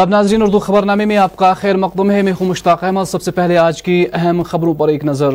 اب 0.00 0.08
ناظرین 0.08 0.42
اردو 0.42 0.58
خبرنامے 0.58 1.04
میں 1.06 1.16
آپ 1.24 1.34
کا 1.36 1.52
خیر 1.54 1.76
مقدم 1.78 2.10
ہے 2.10 2.22
میں 2.28 2.32
ہوں 2.40 2.46
مشتاق 2.48 2.82
احمد 2.84 3.04
سب 3.08 3.22
سے 3.22 3.30
پہلے 3.32 3.56
آج 3.64 3.82
کی 3.88 3.92
اہم 4.20 4.42
خبروں 4.50 4.72
پر 4.78 4.88
ایک 4.88 5.04
نظر 5.04 5.32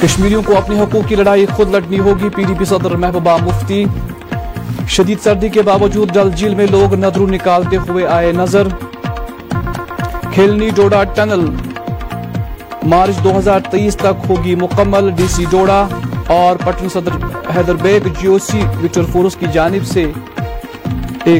کشمیریوں 0.00 0.40
کو 0.46 0.56
اپنے 0.58 0.78
حقوق 0.78 1.06
کی 1.08 1.16
لڑائی 1.16 1.44
خود 1.56 1.70
لڑنی 1.74 1.98
ہوگی 2.06 2.28
پی 2.36 2.44
ڈی 2.46 2.54
پی 2.58 2.64
صدر 2.70 2.94
محبوبہ 3.04 3.36
مفتی 3.44 3.84
شدید 4.96 5.20
سردی 5.24 5.48
کے 5.58 5.62
باوجود 5.70 6.12
ڈل 6.14 6.30
جیل 6.36 6.54
میں 6.62 6.66
لوگ 6.70 6.94
نظروں 7.04 7.26
نکالتے 7.30 7.76
ہوئے 7.88 8.06
آئے 8.16 8.32
نظر 8.38 8.68
کھیلنی 10.32 10.70
ڈوڈا 10.76 11.04
ٹنل 11.14 11.48
مارچ 12.94 13.22
دو 13.24 13.36
ہزار 13.38 13.60
تیئیس 13.70 13.96
تک 14.00 14.26
ہوگی 14.28 14.54
مکمل 14.64 15.10
ڈی 15.18 15.26
سی 15.36 15.44
ڈوڈا 15.50 15.86
اور 16.38 16.56
پٹن 16.64 16.88
صدر 16.94 17.24
Haider 17.56 17.76
Baig 17.82 18.12
G O 18.20 18.38
C 18.50 18.64
Victor 18.82 19.04
Force 19.12 19.36
کی 19.40 19.46
جانب 19.52 19.86
سے 19.92 20.06
پی 21.24 21.36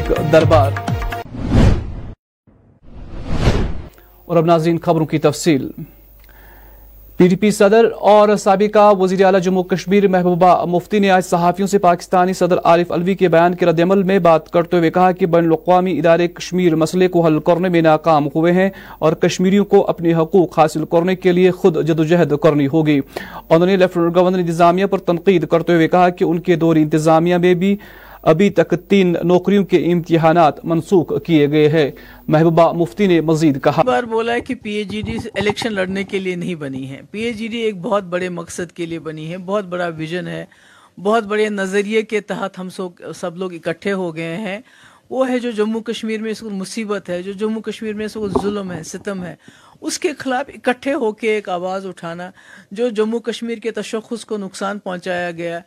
ڈی 7.27 7.35
پی 7.35 7.49
صدر 7.51 7.85
اور 8.09 8.35
سابقہ 8.39 8.79
وزیر 8.99 9.23
اعلی 9.25 9.39
جموں 9.43 9.63
کشمیر 9.63 10.07
محبوبہ 10.07 10.53
مفتی 10.69 10.99
نے 10.99 11.09
آج 11.11 11.23
صحافیوں 11.25 11.67
سے 11.67 11.77
پاکستانی 11.85 12.33
صدر 12.39 12.57
عارف 12.63 12.91
الوی 12.91 13.15
کے 13.15 13.27
بیان 13.29 13.55
کے 13.55 13.65
ردعمل 13.65 14.03
میں 14.11 14.19
بات 14.27 14.49
کرتے 14.53 14.77
ہوئے 14.77 14.89
کہا 14.91 15.11
کہ 15.19 15.25
بین 15.33 15.45
الاقوامی 15.45 15.97
ادارے 15.99 16.27
کشمیر 16.27 16.75
مسئلے 16.83 17.07
کو 17.15 17.25
حل 17.25 17.39
کرنے 17.45 17.69
میں 17.75 17.81
ناکام 17.81 18.27
ہوئے 18.35 18.53
ہیں 18.53 18.69
اور 18.99 19.13
کشمیریوں 19.25 19.65
کو 19.73 19.85
اپنے 19.95 20.13
حقوق 20.21 20.59
حاصل 20.59 20.85
کرنے 20.91 21.15
کے 21.15 21.31
لیے 21.31 21.51
خود 21.61 21.83
جد 21.87 21.99
و 21.99 22.03
جہد 22.13 22.33
کرنی 22.43 22.67
ہوگی 22.73 22.99
گورنر 23.51 24.37
انتظامیہ 24.37 24.85
پر 24.91 24.97
تنقید 25.11 25.47
کرتے 25.51 25.75
ہوئے 25.75 25.87
کہا 25.97 26.07
کہ 26.19 26.23
ان 26.25 26.39
کے 26.49 26.55
دوری 26.65 26.81
انتظامیہ 26.81 27.37
میں 27.45 27.53
بھی 27.65 27.75
ابھی 28.29 28.49
تک 28.55 28.73
تین 28.89 29.15
نوکریوں 29.27 29.63
کے 29.65 29.77
امتحانات 29.91 30.63
منسوخ 30.65 31.11
کیے 31.25 31.49
گئے 31.51 31.67
ہیں 31.69 31.89
محبوبہ 32.27 32.71
مفتی 32.79 33.07
نے 33.07 33.19
مزید 33.29 33.61
کہا 33.63 33.81
بار 33.85 34.03
بولا 34.11 34.33
ہے 34.33 34.41
کہ 34.41 34.55
پی 34.63 34.71
اے 34.77 34.83
جی 34.91 35.01
ڈی 35.05 35.15
الیکشن 35.39 35.73
لڑنے 35.73 36.03
کے 36.03 36.19
لیے 36.19 36.35
نہیں 36.35 36.55
بنی 36.61 36.89
ہے 36.89 36.99
پی 37.11 37.21
اے 37.25 37.31
جی 37.39 37.47
ڈی 37.51 37.59
ایک 37.61 37.81
بہت 37.81 38.03
بڑے 38.09 38.29
مقصد 38.39 38.71
کے 38.75 38.85
لیے 38.85 38.99
بنی 39.07 39.31
ہے 39.31 39.37
بہت 39.45 39.65
بڑا 39.69 39.87
ویژن 39.97 40.27
ہے 40.27 40.45
بہت 41.03 41.23
بڑے 41.27 41.49
نظریے 41.49 42.01
کے 42.01 42.21
تحت 42.33 42.59
ہم 42.59 42.69
سب 42.75 43.03
سب 43.19 43.37
لوگ 43.37 43.53
اکٹھے 43.53 43.93
ہو 44.03 44.15
گئے 44.15 44.35
ہیں 44.37 44.59
وہ 45.09 45.27
ہے 45.29 45.39
جو 45.39 45.51
جموں 45.51 45.81
کشمیر 45.89 46.21
میں 46.21 46.31
اس 46.31 46.39
کو 46.39 46.49
مصیبت 46.49 47.09
ہے 47.09 47.21
جو 47.23 47.31
جموں 47.39 47.61
کشمیر 47.61 47.93
میں 47.93 48.05
اس 48.05 48.13
کو 48.13 48.27
ظلم 48.43 48.71
ہے 48.71 48.81
ستم 48.91 49.23
ہے 49.23 49.35
اس 49.87 49.97
کے 49.99 50.11
خلاف 50.17 50.49
اکٹھے 50.53 50.93
ہو 51.03 51.11
کے 51.21 51.29
ایک 51.35 51.47
آواز 51.49 51.85
اٹھانا 51.87 52.29
جو 52.79 52.87
جموں 52.97 53.19
کشمیر 53.27 53.57
کے 53.59 53.71
تشخص 53.77 54.25
کو 54.31 54.37
نقصان 54.37 54.79
پہنچایا 54.79 55.29
گیا 55.37 55.59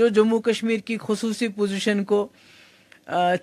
جو 0.00 0.08
جموں 0.18 0.40
کشمیر 0.48 0.80
کی 0.86 0.96
خصوصی 1.06 1.48
پوزیشن 1.60 2.02
کو 2.10 2.26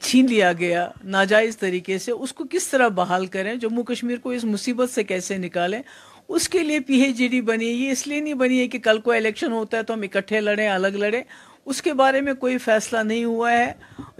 چھین 0.01 0.25
لیا 0.29 0.51
گیا 0.59 0.87
ناجائز 1.15 1.57
طریقے 1.57 1.97
سے 1.99 2.11
اس 2.11 2.33
کو 2.33 2.43
کس 2.49 2.67
طرح 2.67 2.87
بحال 2.99 3.25
کریں 3.35 3.53
جموں 3.63 3.83
کشمیر 3.83 4.17
کو 4.23 4.29
اس 4.37 4.43
مصیبت 4.43 4.89
سے 4.93 5.03
کیسے 5.03 5.37
نکالیں 5.37 5.81
اس 6.27 6.47
کے 6.49 6.59
لیے 6.63 6.79
پی 6.87 7.01
ایچ 7.01 7.15
جی 7.17 7.27
ڈی 7.27 7.39
بنی 7.49 7.67
ہے 7.67 7.71
یہ 7.73 7.91
اس 7.91 8.05
لیے 8.07 8.19
نہیں 8.21 8.33
بنی 8.43 8.59
ہے 8.59 8.67
کہ 8.75 8.79
کل 8.89 8.99
کو 9.05 9.11
الیکشن 9.11 9.51
ہوتا 9.51 9.77
ہے 9.77 9.83
تو 9.83 9.93
ہم 9.93 10.01
اکٹھے 10.13 10.41
لڑیں 10.41 10.67
الگ 10.67 10.95
لڑیں 11.03 11.21
اس 11.65 11.81
کے 11.81 11.93
بارے 12.03 12.21
میں 12.27 12.33
کوئی 12.45 12.57
فیصلہ 12.65 12.99
نہیں 13.03 13.23
ہوا 13.25 13.51
ہے 13.53 13.71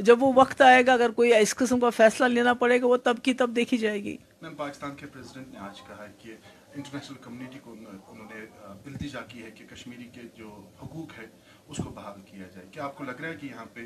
جب 0.09 0.23
وہ 0.23 0.31
وقت 0.35 0.61
آئے 0.61 0.85
گا 0.87 0.93
اگر 0.93 1.11
کوئی 1.21 1.35
اس 1.35 1.55
قسم 1.55 1.79
کا 1.79 1.89
فیصلہ 1.97 2.25
لینا 2.33 2.53
پڑے 2.63 2.81
گا 2.81 2.87
وہ 2.87 2.97
تب 3.09 3.21
کی 3.23 3.33
تب 3.43 3.55
دیکھی 3.55 3.77
جائے 3.77 4.03
گی 4.03 4.15
میں 4.41 4.49
پاکستان 4.57 4.93
کے 4.97 5.05
پریزیڈنٹ 5.13 5.51
نے 5.53 5.59
آج 5.59 5.81
کہا 5.87 6.03
ہے 6.03 6.11
کہ 6.21 6.31
انٹرنیشنل 6.75 7.17
کمیونٹی 7.21 7.59
کو 7.63 7.71
انہوں 7.71 8.27
نے 8.33 8.39
التجا 8.69 9.19
کی 9.29 9.43
ہے 9.43 9.49
کہ 9.55 9.65
کشمیری 9.73 10.07
کے 10.13 10.21
جو 10.37 10.49
حقوق 10.83 11.17
ہے 11.19 11.25
اس 11.67 11.77
کو 11.83 11.89
بحال 11.95 12.21
کیا 12.29 12.47
جائے 12.53 12.65
کیا 12.71 12.83
آپ 12.83 12.97
کو 12.97 13.03
لگ 13.03 13.19
رہا 13.21 13.29
ہے 13.29 13.35
کہ 13.41 13.45
یہاں 13.45 13.65
پہ 13.73 13.85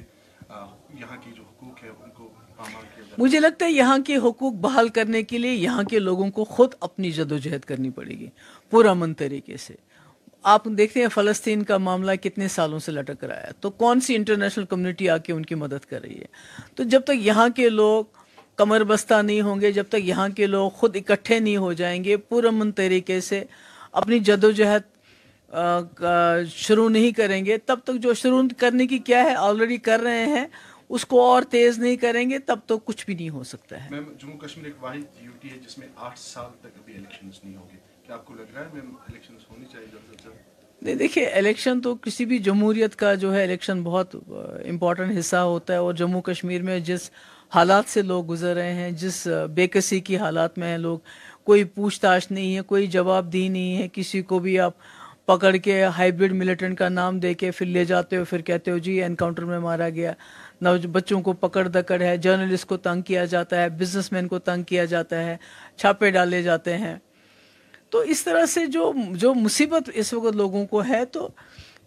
یہاں 1.00 1.18
کی 1.24 1.32
جو 1.38 1.44
حقوق 1.48 1.84
ہے 1.84 1.90
ان 1.90 2.10
کو 2.18 2.30
مجھے 3.18 3.40
لگتا 3.40 3.66
ہے 3.66 3.72
یہاں 3.72 3.98
کے 4.08 4.16
حقوق 4.28 4.54
بحال 4.66 4.90
کرنے 4.98 5.24
کے 5.34 5.38
لیے 5.38 5.54
یہاں 5.54 5.84
کے 5.90 6.00
لوگوں 6.00 6.30
کو 6.40 6.44
خود 6.56 6.74
اپنی 6.90 7.12
جد 7.20 7.32
و 7.32 7.38
جہد 7.48 7.66
کرنی 7.72 7.90
پڑے 8.00 8.18
گی 8.20 8.28
پورا 8.70 8.94
من 9.02 9.14
طریقے 9.24 9.58
سے 9.68 9.76
آپ 10.54 10.66
دیکھتے 10.78 11.02
ہیں 11.02 11.08
فلسطین 11.14 11.64
کا 11.64 11.78
معاملہ 11.88 12.12
کتنے 12.24 12.48
سالوں 12.56 12.80
سے 12.86 12.92
لٹک 12.92 13.24
رہا 13.24 13.42
ہے 13.44 13.52
تو 13.62 13.70
کون 13.84 14.00
سی 14.08 14.16
انٹرنیشنل 14.16 14.66
کمیونٹی 14.72 15.10
آ 15.10 15.16
کے 15.28 15.34
ان 15.34 15.46
کی 15.52 15.56
مدد 15.66 15.86
کر 15.90 16.02
رہی 16.02 16.18
ہے 16.20 16.66
تو 16.76 16.84
جب 16.96 17.04
تک 17.06 17.26
یہاں 17.26 17.48
کے 17.56 17.70
لوگ 17.70 18.22
کمر 18.58 18.84
بستہ 18.88 19.22
نہیں 19.22 19.42
ہوں 19.42 19.62
گے 19.62 19.72
جب 19.72 19.84
تک 19.90 20.02
یہاں 20.08 20.28
کے 20.36 20.48
لوگ 20.48 20.70
خود 20.80 20.96
اکٹھے 20.96 21.40
نہیں 21.40 21.58
ہو 21.58 21.72
جائیں 21.82 22.04
گے 22.04 22.16
طریقے 22.76 23.20
سے 23.28 23.44
اپنی 24.02 24.20
جد 24.30 24.44
و 24.44 24.52
جہد 24.60 26.02
شروع 26.54 26.88
نہیں 26.90 27.12
کریں 27.18 27.44
گے 27.46 27.58
تب 27.66 27.80
تک 27.86 28.00
جو 28.04 28.14
شروع 28.22 28.42
کرنے 28.60 28.88
کی 28.88 28.98
کیا 29.10 29.24
ہے 29.24 29.34
آلریڈی 29.48 29.78
کر 29.88 30.00
رہے 30.08 30.26
ہیں 30.36 30.46
اس 30.96 31.06
کو 31.14 31.22
اور 31.32 31.44
تیز 31.50 31.78
نہیں 31.80 31.96
کریں 32.06 32.30
گے 32.30 32.40
تب 32.52 32.60
تو 32.68 32.78
کچھ 32.90 33.06
بھی 33.06 33.16
نہیں 33.16 33.30
ہو 33.38 33.44
سکتا 33.54 33.84
ہے 33.84 34.00
کشمیر 34.46 34.66
ایک 34.66 34.84
واحد 34.84 35.46
ہے 35.52 35.58
جس 35.66 35.78
میں 35.78 35.88
آٹھ 36.10 36.20
سال 36.20 36.50
تک 36.62 36.78
ابھی 36.82 36.96
الیکشنز 36.98 37.44
نہیں 37.44 37.56
ہوگی 37.56 38.90
نہیں 40.86 40.96
دیکھیے 40.96 41.26
الیکشن 41.26 41.82
تو 41.82 41.94
کسی 42.06 42.26
بھی 42.30 42.38
جمہوریت 42.48 42.96
کا 43.02 43.14
جو 43.20 43.34
ہے 43.34 43.44
الیکشن 43.44 43.84
بہت 43.84 44.16
امپورٹنٹ 44.70 45.18
حصہ 45.20 45.36
ہوتا 45.52 45.74
ہے 45.74 45.78
اور 45.84 45.94
جموں 46.00 46.22
کشمیر 46.22 46.62
میں 46.64 46.80
جس 46.90 47.10
حالات 47.54 47.90
سے 47.90 48.02
لوگ 48.02 48.24
گزر 48.32 48.54
رہے 48.56 48.74
ہیں 48.74 48.90
جس 49.00 49.28
بے 49.56 49.68
کسی 49.74 50.00
کی 50.08 50.18
حالات 50.18 50.58
میں 50.58 50.68
ہیں 50.70 50.78
لوگ 50.78 51.00
کوئی 51.46 51.64
پوچھ 51.74 52.00
تاچھ 52.02 52.32
نہیں 52.32 52.56
ہے 52.56 52.62
کوئی 52.72 52.88
جواب 52.98 53.32
دی 53.34 53.48
نہیں 53.48 53.78
ہے 53.78 53.88
کسی 53.94 54.22
کو 54.32 54.40
بھی 54.46 54.58
آپ 54.60 54.74
پکڑ 55.28 55.56
کے 55.64 55.76
ہائیبرڈ 55.98 56.34
ملیٹنٹ 56.36 56.78
کا 56.78 56.88
نام 56.90 57.20
دے 57.26 57.34
کے 57.42 57.52
پھر 57.58 57.66
لے 57.66 57.84
جاتے 57.92 58.18
ہو 58.18 58.24
پھر 58.30 58.42
کہتے 58.50 58.72
ہو 58.72 58.78
جی 58.88 59.02
انکاؤنٹر 59.04 59.46
میں 59.52 59.60
مارا 59.68 59.90
گیا 60.00 60.12
بچوں 60.92 61.22
کو 61.22 61.34
پکڑ 61.46 61.68
دکڑ 61.68 62.02
ہے 62.02 62.16
جرنلسٹ 62.26 62.66
کو 62.68 62.78
تنگ 62.88 63.02
کیا 63.12 63.26
جاتا 63.36 63.62
ہے 63.62 63.70
بزنس 63.80 64.12
مین 64.12 64.28
کو 64.28 64.40
تنگ 64.50 64.64
کیا 64.68 64.86
جاتا 64.96 65.24
ہے 65.26 65.36
چھاپے 65.78 66.12
ڈالے 66.18 66.42
جاتے 66.44 66.78
ہیں 66.78 66.96
تو 67.92 68.00
اس 68.14 68.24
طرح 68.24 68.46
سے 68.56 68.66
جو 68.78 68.92
جو 69.22 69.34
مصیبت 69.36 69.90
اس 69.94 70.14
وقت 70.14 70.36
لوگوں 70.44 70.66
کو 70.74 70.84
ہے 70.90 71.04
تو 71.18 71.28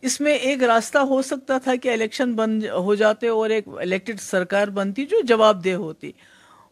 اس 0.06 0.20
میں 0.20 0.32
ایک 0.48 0.62
راستہ 0.70 0.98
ہو 1.10 1.20
سکتا 1.26 1.56
تھا 1.62 1.74
کہ 1.82 1.88
الیکشن 1.90 2.32
بن 2.36 2.58
ہو 2.86 2.94
جاتے 2.94 3.28
اور 3.28 3.50
ایک 3.50 3.68
الیکٹڈ 3.82 4.20
سرکار 4.20 4.68
بنتی 4.74 5.04
جو 5.12 5.20
جواب 5.28 5.64
دہ 5.64 5.72
ہوتی 5.84 6.10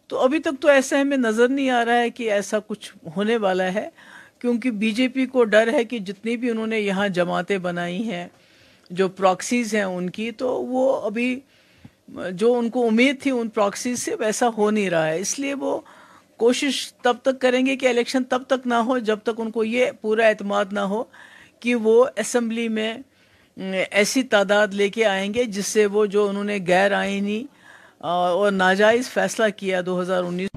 تو 0.09 0.19
ابھی 0.25 0.39
تک 0.43 0.61
تو 0.63 0.69
ایسے 0.69 0.97
ہمیں 1.01 1.17
نظر 1.17 1.49
نہیں 1.49 1.71
آ 1.79 1.85
رہا 1.85 1.99
ہے 2.01 2.11
کہ 2.19 2.31
ایسا 2.33 2.59
کچھ 2.67 2.91
ہونے 3.17 3.37
والا 3.47 3.73
ہے 3.75 3.89
کیونکہ 4.41 4.71
بی 4.83 4.91
جے 4.99 5.07
پی 5.17 5.25
کو 5.33 5.45
ڈر 5.55 5.73
ہے 5.75 5.83
کہ 5.93 5.99
جتنی 6.11 6.37
بھی 6.45 6.51
انہوں 6.51 6.67
نے 6.75 6.79
یہاں 6.81 7.07
جماعتیں 7.19 7.57
بنائی 7.67 8.03
ہیں 8.11 8.27
جو 9.01 9.09
پراکسیز 9.21 9.75
ہیں 9.75 9.83
ان 9.95 10.09
کی 10.19 10.31
تو 10.43 10.51
وہ 10.65 10.85
ابھی 11.07 11.29
جو 12.45 12.53
ان 12.59 12.69
کو 12.77 12.87
امید 12.89 13.21
تھی 13.23 13.31
ان 13.39 13.49
پراکسیز 13.59 14.03
سے 14.03 14.15
ویسا 14.19 14.49
ہو 14.59 14.71
نہیں 14.77 14.91
رہا 14.91 15.07
ہے 15.11 15.19
اس 15.21 15.39
لیے 15.39 15.55
وہ 15.65 15.73
کوشش 16.45 16.79
تب 17.05 17.17
تک 17.23 17.41
کریں 17.41 17.61
گے 17.67 17.77
کہ 17.83 17.89
الیکشن 17.89 18.25
تب 18.35 18.43
تک 18.55 18.67
نہ 18.75 18.79
ہو 18.91 18.99
جب 19.11 19.19
تک 19.31 19.41
ان 19.43 19.51
کو 19.59 19.65
یہ 19.71 19.91
پورا 20.01 20.27
اعتماد 20.29 20.73
نہ 20.81 20.87
ہو 20.95 21.03
کہ 21.65 21.75
وہ 21.89 21.97
اسمبلی 22.27 22.69
میں 22.79 22.93
ایسی 23.63 24.23
تعداد 24.31 24.73
لے 24.75 24.89
کے 24.91 25.05
آئیں 25.07 25.33
گے 25.35 25.45
جس 25.55 25.67
سے 25.67 25.85
وہ 25.93 26.05
جو 26.15 26.29
انہوں 26.29 26.45
نے 26.45 27.43
اور 28.15 28.51
ناجائز 28.53 29.09
فیصلہ 29.11 29.45
کیا 29.57 29.81
دو 29.85 30.01
ہزار 30.01 30.23
انیس 30.25 30.49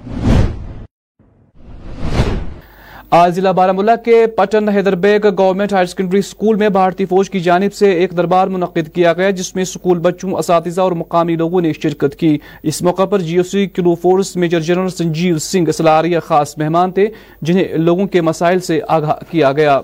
بارہ 3.56 3.96
کے 4.06 4.26
ناجائزر 4.60 4.96
بیگ 5.06 5.28
گورنمنٹ 5.40 5.74
ہائر 5.74 5.86
سیکنڈری 5.92 6.20
اسکول 6.20 6.56
میں 6.58 6.70
بھارتی 6.78 7.06
فوج 7.12 7.30
کی 7.30 7.40
جانب 7.40 7.74
سے 7.74 7.92
ایک 8.02 8.16
دربار 8.18 8.48
منعقد 8.56 8.94
کیا 8.96 9.14
گیا 9.18 9.30
جس 9.40 9.54
میں 9.56 9.64
اسکول 9.64 10.00
بچوں 10.08 10.32
اساتذہ 10.38 10.82
اور 10.82 10.92
مقامی 11.04 11.36
لوگوں 11.42 11.62
نے 11.62 11.74
شرکت 11.82 12.16
کی 12.20 12.38
اس 12.72 12.82
موقع 12.88 13.06
پر 13.12 13.22
G O 13.30 13.44
C 13.52 13.66
Kilo 13.76 13.96
Force 14.02 14.36
major 14.36 14.60
general 14.62 14.90
Sanjeev 14.98 15.38
Singh 15.52 15.72
Salaria 15.78 16.20
خاص 16.28 16.58
مہمان 16.58 16.92
تھے 17.00 17.08
جنہیں 17.42 17.78
لوگوں 17.78 18.08
کے 18.18 18.22
مسائل 18.32 18.60
سے 18.72 18.80
آگاہ 18.98 19.32
کیا 19.32 19.52
گیا 19.58 19.80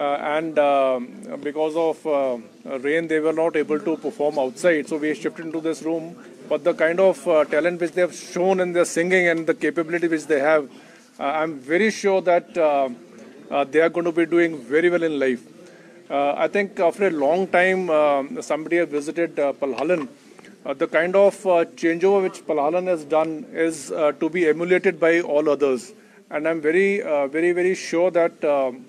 Uh, 0.00 0.16
and 0.36 0.58
um, 0.58 1.12
because 1.42 1.76
of 1.76 1.94
uh, 2.06 2.78
rain 2.78 3.06
they 3.06 3.20
were 3.20 3.34
not 3.34 3.54
able 3.54 3.78
to 3.78 3.98
perform 3.98 4.38
outside, 4.38 4.88
so 4.88 4.96
we 4.96 5.14
shifted 5.14 5.44
into 5.44 5.60
this 5.60 5.82
room. 5.82 6.16
But 6.48 6.64
the 6.64 6.72
kind 6.72 6.98
of 6.98 7.16
uh, 7.28 7.44
talent 7.44 7.78
which 7.82 7.92
they 7.92 8.00
have 8.00 8.14
shown 8.14 8.60
in 8.60 8.72
their 8.72 8.86
singing 8.86 9.28
and 9.28 9.46
the 9.46 9.52
capability 9.52 10.08
which 10.08 10.26
they 10.26 10.40
have, 10.40 10.70
I'm 11.18 11.58
very 11.58 11.90
sure 11.90 12.22
that 12.22 12.54
they 12.54 13.80
are 13.82 13.88
going 13.90 14.06
to 14.06 14.12
be 14.12 14.24
doing 14.24 14.56
very 14.60 14.88
well 14.88 15.02
in 15.02 15.18
life. 15.18 15.42
I 16.10 16.48
think 16.48 16.80
after 16.80 17.08
a 17.08 17.10
long 17.10 17.46
time 17.48 18.40
somebody 18.40 18.76
has 18.76 18.88
visited 18.88 19.36
Palhalan. 19.36 20.08
The 20.64 20.88
kind 20.88 21.14
of 21.14 21.36
changeover 21.80 22.22
which 22.22 22.46
Palhalan 22.46 22.86
has 22.86 23.04
done 23.04 23.44
is 23.52 23.90
to 23.90 24.30
be 24.30 24.48
emulated 24.48 24.98
by 24.98 25.20
all 25.20 25.50
others, 25.50 25.92
and 26.30 26.48
I'm 26.48 26.62
very, 26.62 27.00
very, 27.36 27.52
very 27.52 27.74
sure 27.74 28.10
that 28.12 28.42
um, 28.42 28.86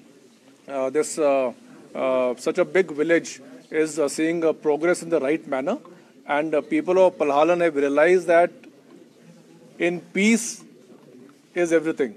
uh, 0.72 0.90
this 0.90 1.20
uh, 1.20 1.52
uh, 1.94 2.34
such 2.38 2.58
a 2.58 2.64
big 2.64 2.90
village 2.94 3.42
is 3.70 4.00
seeing 4.08 4.42
progress 4.62 5.04
in 5.04 5.10
the 5.10 5.20
right 5.20 5.46
manner, 5.46 5.78
and 6.26 6.56
people 6.70 6.98
of 7.06 7.18
Palhalan 7.18 7.60
have 7.60 7.76
realized 7.76 8.26
that 8.28 8.50
in 9.80 10.00
peace 10.00 10.64
is 11.54 11.74
everything. 11.74 12.16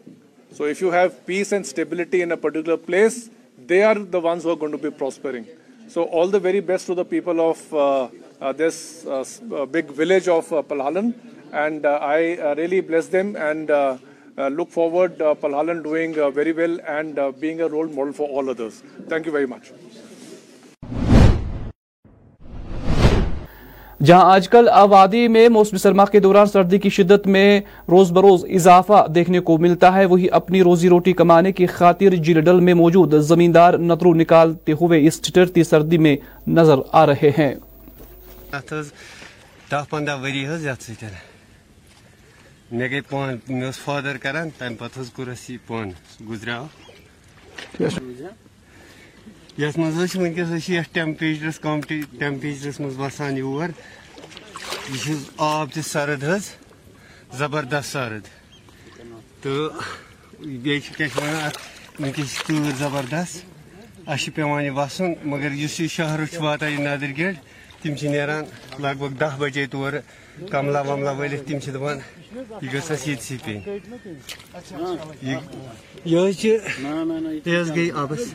So 0.52 0.66
if 0.66 0.80
you 0.80 0.92
have 0.92 1.26
peace 1.26 1.50
and 1.50 1.66
stability 1.66 2.22
in 2.22 2.30
a 2.30 2.36
particular 2.36 2.76
place, 2.76 3.28
they 3.66 3.82
are 3.82 3.96
the 3.96 4.20
ones 4.20 4.44
who 4.44 4.50
are 4.50 4.56
going 4.56 4.72
to 4.72 4.78
be 4.78 4.92
prospering. 4.92 5.48
So 5.88 6.04
all 6.04 6.28
the 6.28 6.38
very 6.38 6.60
best 6.60 6.86
to 6.86 6.94
the 6.94 7.04
people 7.04 7.40
of 7.50 7.58
this 8.56 9.04
big 9.72 9.86
village 9.86 10.28
of 10.28 10.48
Palhalan, 10.68 11.12
and 11.52 11.84
I 11.84 12.36
really 12.46 12.82
bless 12.82 13.08
them 13.08 13.34
and 13.34 13.98
Uh, 14.36 14.48
look 14.50 14.68
forward, 14.68 15.20
uh, 15.22 15.32
Palhalan 15.36 15.80
doing 15.84 16.18
uh, 16.18 16.28
very 16.28 16.52
well 16.52 16.78
and 16.88 17.20
being 17.40 17.60
a 17.60 17.68
role 17.68 17.86
model 17.86 18.12
for 18.12 18.28
all 18.28 18.50
others. 18.50 18.82
Thank 19.14 19.26
you 19.26 19.32
very 19.32 19.46
much. 19.58 19.72
جہاں 24.06 24.32
آج 24.34 24.48
کل 24.48 24.68
آبادی 24.72 25.26
میں 25.34 25.48
موسم 25.48 25.76
سرما 25.78 26.04
کے 26.12 26.20
دوران 26.20 26.46
سردی 26.46 26.78
کی 26.78 26.88
شدت 26.96 27.26
میں 27.36 27.60
روز 27.90 28.10
بروز 28.12 28.44
اضافہ 28.56 29.06
دیکھنے 29.14 29.40
کو 29.50 29.56
ملتا 29.58 29.92
ہے 29.94 30.04
وہی 30.06 30.26
اپنی 30.38 30.62
روزی 30.64 30.88
روٹی 30.88 31.12
کمانے 31.20 31.52
کی 31.60 31.66
خاطر 31.66 32.14
جلڈل 32.28 32.60
میں 32.68 32.74
موجود 32.82 33.14
زمیندار 33.28 33.78
نترو 33.78 34.12
نکالتے 34.14 34.72
ہوئے 34.80 35.06
اس 35.06 35.20
ٹٹرتی 35.28 35.64
سردی 35.64 35.98
میں 36.06 36.16
نظر 36.58 36.80
آ 36.92 37.06
رہے 37.12 37.30
ہیں 37.38 37.52
مے 42.72 42.88
گئی 42.90 43.00
پان 43.08 43.36
مے 43.48 43.70
فادر 43.84 44.16
کرم 44.24 44.48
پتہ 44.78 45.00
حضر 45.00 45.28
یہ 45.48 45.56
پان 45.66 45.90
گزریو 46.28 46.64
مز 49.76 50.16
ونکس 50.16 50.70
ٹمپریچرس 50.92 51.58
کم 51.62 51.80
ٹمپریچرس 52.18 52.80
مز 52.80 52.98
وسان 52.98 53.36
یور 53.38 53.68
یہ 55.06 55.14
آب 55.50 55.72
تہ 55.74 55.80
سرد 55.90 56.24
حض 56.28 56.48
زبردست 57.38 57.92
سرد 57.92 58.28
تو 59.42 59.50
یہ 60.40 60.90
ونانا 61.16 61.46
اتنا 61.46 62.04
ونکس 62.04 62.42
تیر 62.46 62.70
زبردست 62.78 63.44
اہچ 64.06 64.28
پہ 64.34 64.42
وسن 64.76 65.12
مگر 65.30 65.50
اس 65.64 65.80
شہر 65.90 66.20
واتا 66.42 66.68
یہ 66.68 66.78
ندر 66.86 67.32
تِم 67.82 67.94
تم 68.00 68.12
نا 68.14 68.40
لگ 68.82 68.94
بھگ 68.98 69.16
دہ 69.20 69.34
بجے 69.38 69.66
تور 69.70 69.92
کملا 70.52 70.80
وملا 70.86 71.10
ولتھ 71.18 71.42
تم 71.48 71.58
تمہیں 71.62 72.62
یہ 72.62 72.68
گھس 72.72 72.90
یہ 73.06 73.60
یہ 76.12 76.26
پین 77.44 77.74
گئی 77.74 77.90
آبس 78.02 78.34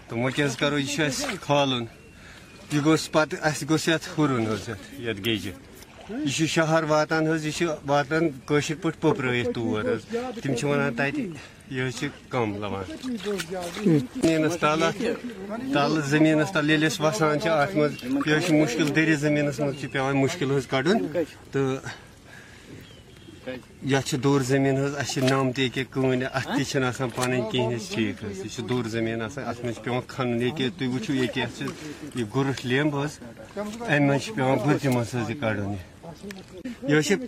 تو 0.10 0.18
ونکس 0.18 0.58
کرو 0.58 0.78
یہ 0.80 1.56
یہ 2.72 2.80
گوس 2.86 3.10
پہ 3.12 4.28
گیجہ 5.26 5.50
یہ 6.10 6.46
شہر 6.56 6.84
واتان 6.88 7.24
یہ 7.26 7.66
واتان 7.88 8.28
کشر 8.46 8.76
پہ 8.82 8.90
پپرت 9.02 9.54
تور 9.56 9.84
تم 10.44 10.54
ونان 10.68 11.10
یہ 11.72 12.08
کم 12.30 12.54
لوان 12.62 12.84
زمینس 14.16 14.58
تل 14.64 14.86
تل 15.74 16.00
زمینس 16.10 16.52
تل 16.54 16.70
یل 16.72 16.88
وسان 17.00 17.38
ات 17.50 17.76
مز 17.76 18.02
یہ 18.26 18.54
مشکل 18.64 18.96
دری 18.96 19.16
زمینس 19.26 19.60
مجھے 19.60 19.88
پیان 19.92 20.16
مشکل 20.22 20.52
حض 20.56 20.68
کڑن 20.68 21.06
تو 21.52 21.74
یہ 23.92 24.16
دور 24.24 24.42
زمین 24.50 24.78
حض 24.84 24.96
اچھے 25.02 25.22
نم 25.30 25.52
تہ 25.56 25.84
کن 25.94 26.24
ات 26.34 26.48
تین 26.72 26.90
پن 27.16 27.40
کہین 27.52 27.78
ٹھیک 27.90 28.24
حض 28.24 28.40
یہ 28.60 28.68
دور 28.70 28.86
زمین 28.96 29.22
ات 29.22 29.64
مجھے 29.66 29.82
پیان 29.84 30.02
کھنن 30.16 30.42
یہ 30.58 30.70
تھی 30.78 30.88
وچو 30.96 31.14
یہ 31.14 31.40
یہ 32.16 32.24
گرٹ 32.36 32.66
لیمب 32.70 32.96
حض 32.98 33.20
امہ 33.88 34.02
مجھ 34.12 34.30
پیان 34.36 34.58
گرتہ 34.66 35.34
کڑن 35.42 35.72
یہ 35.72 35.99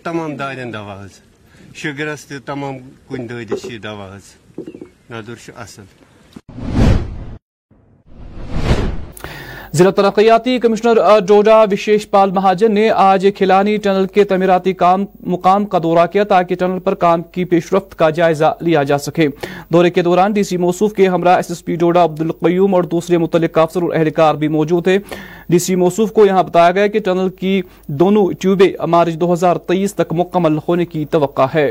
تمام 0.04 0.36
دادا 0.36 0.94
حگرس 1.82 2.24
تمام 2.46 2.76
کن 3.08 3.26
دودھ 3.28 3.52
دوا 3.82 4.06
حاصل 4.10 4.72
ندر 5.10 5.40
اصل 5.64 5.84
ضلع 9.76 9.90
ترقیاتی 9.96 10.58
کمشنر 10.60 10.96
ڈوڈا 11.26 11.54
وشیش 11.70 12.08
پال 12.10 12.30
مہاجن 12.30 12.74
نے 12.74 12.88
آج 12.90 13.26
کھلانی 13.36 13.76
ٹنل 13.82 14.06
کے 14.14 14.24
تعمیراتی 14.32 14.72
کام 14.82 15.04
مقام 15.34 15.64
کا 15.72 15.78
دورہ 15.82 16.04
کیا 16.12 16.24
تاکہ 16.32 16.54
ٹنل 16.60 16.78
پر 16.84 16.94
کام 17.04 17.22
کی 17.32 17.44
پیش 17.52 17.72
رفت 17.72 17.94
کا 17.98 18.10
جائزہ 18.18 18.52
لیا 18.64 18.82
جا 18.90 18.98
سکے 19.06 19.28
دورے 19.72 19.90
کے 19.90 20.02
دوران 20.02 20.32
ڈی 20.32 20.42
سی 20.50 20.56
موصوف 20.64 20.92
کے 20.96 21.06
ہمراہ 21.14 21.36
S 21.36 21.46
S 21.50 21.64
P 21.64 21.76
Doda 21.84 22.04
Abdul Qayoom 22.04 22.74
اور 22.74 22.82
دوسرے 22.96 23.18
متعلق 23.24 23.58
افسر 23.58 23.82
اور 23.82 23.92
اہلکار 23.98 24.34
بھی 24.44 24.48
موجود 24.58 24.88
ہیں 24.88 24.98
ڈی 25.50 25.58
سی 25.68 25.74
موصوف 25.84 26.12
کو 26.14 26.26
یہاں 26.26 26.42
بتایا 26.42 26.70
گیا 26.70 26.86
کہ 26.96 27.00
ٹنل 27.04 27.28
کی 27.38 27.60
دونوں 28.04 28.26
ٹیوبے 28.42 28.72
مارچ 28.88 29.14
دو 29.20 29.32
ہزار 29.32 29.56
تیئیس 29.72 29.94
تک 29.94 30.12
مکمل 30.18 30.58
ہونے 30.68 30.84
کی 30.92 31.04
توقع 31.10 31.46
ہے 31.54 31.70